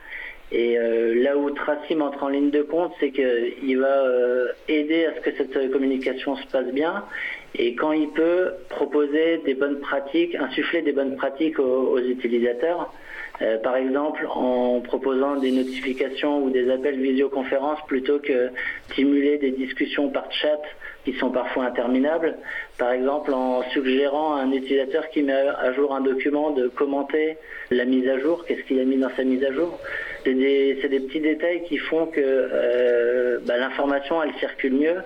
[0.53, 5.05] Et euh, là où Tracim entre en ligne de compte, c'est qu'il va euh, aider
[5.05, 7.05] à ce que cette communication se passe bien.
[7.59, 12.93] Et quand il peut, proposer des bonnes pratiques, insuffler des bonnes pratiques aux utilisateurs.
[13.43, 18.49] Euh, par exemple, en proposant des notifications ou des appels visioconférence plutôt que
[18.91, 20.61] stimuler des discussions par chat
[21.05, 22.37] qui sont parfois interminables.
[22.79, 27.37] Par exemple, en suggérant à un utilisateur qui met à jour un document de commenter
[27.71, 29.79] la mise à jour, qu'est-ce qu'il a mis dans sa mise à jour.
[30.25, 34.97] C'est des, petits détails qui font que euh, bah, l'information, elle circule mieux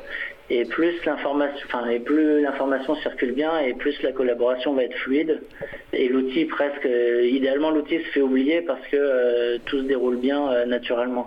[0.51, 5.41] et plus l'information, circule bien, et plus la collaboration va être fluide.
[5.93, 10.17] Et l'outil presque, euh, idéalement, l'outil se fait oublier parce que euh, tout se déroule
[10.17, 11.27] bien euh, naturellement.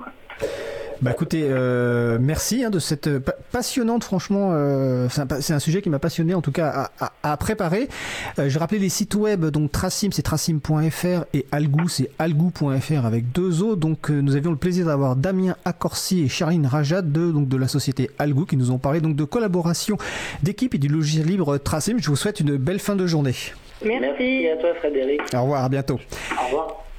[1.04, 3.10] Bah écoutez, euh, merci hein, de cette
[3.52, 5.10] passionnante, franchement, euh,
[5.42, 7.90] c'est un, sujet qui m'a passionné en tout cas à, à, préparer.
[8.40, 13.34] Euh, je rappelais les sites web, donc Tracim c'est tracim.fr et Algou c'est algou.fr avec
[13.34, 13.76] deux O.
[13.76, 17.58] Donc euh, nous avions le plaisir d'avoir Damien Accorsi et Charline Rajat de, donc, de
[17.58, 19.98] la société Algou qui nous ont parlé donc de collaboration
[20.42, 21.98] d'équipe et du logiciel libre Tracim.
[22.00, 23.36] Je vous souhaite une belle fin de journée.
[23.84, 24.00] Merci.
[24.00, 25.22] Merci à toi Frédéric.
[25.34, 26.00] Au revoir, à bientôt.
[26.42, 26.83] Au revoir.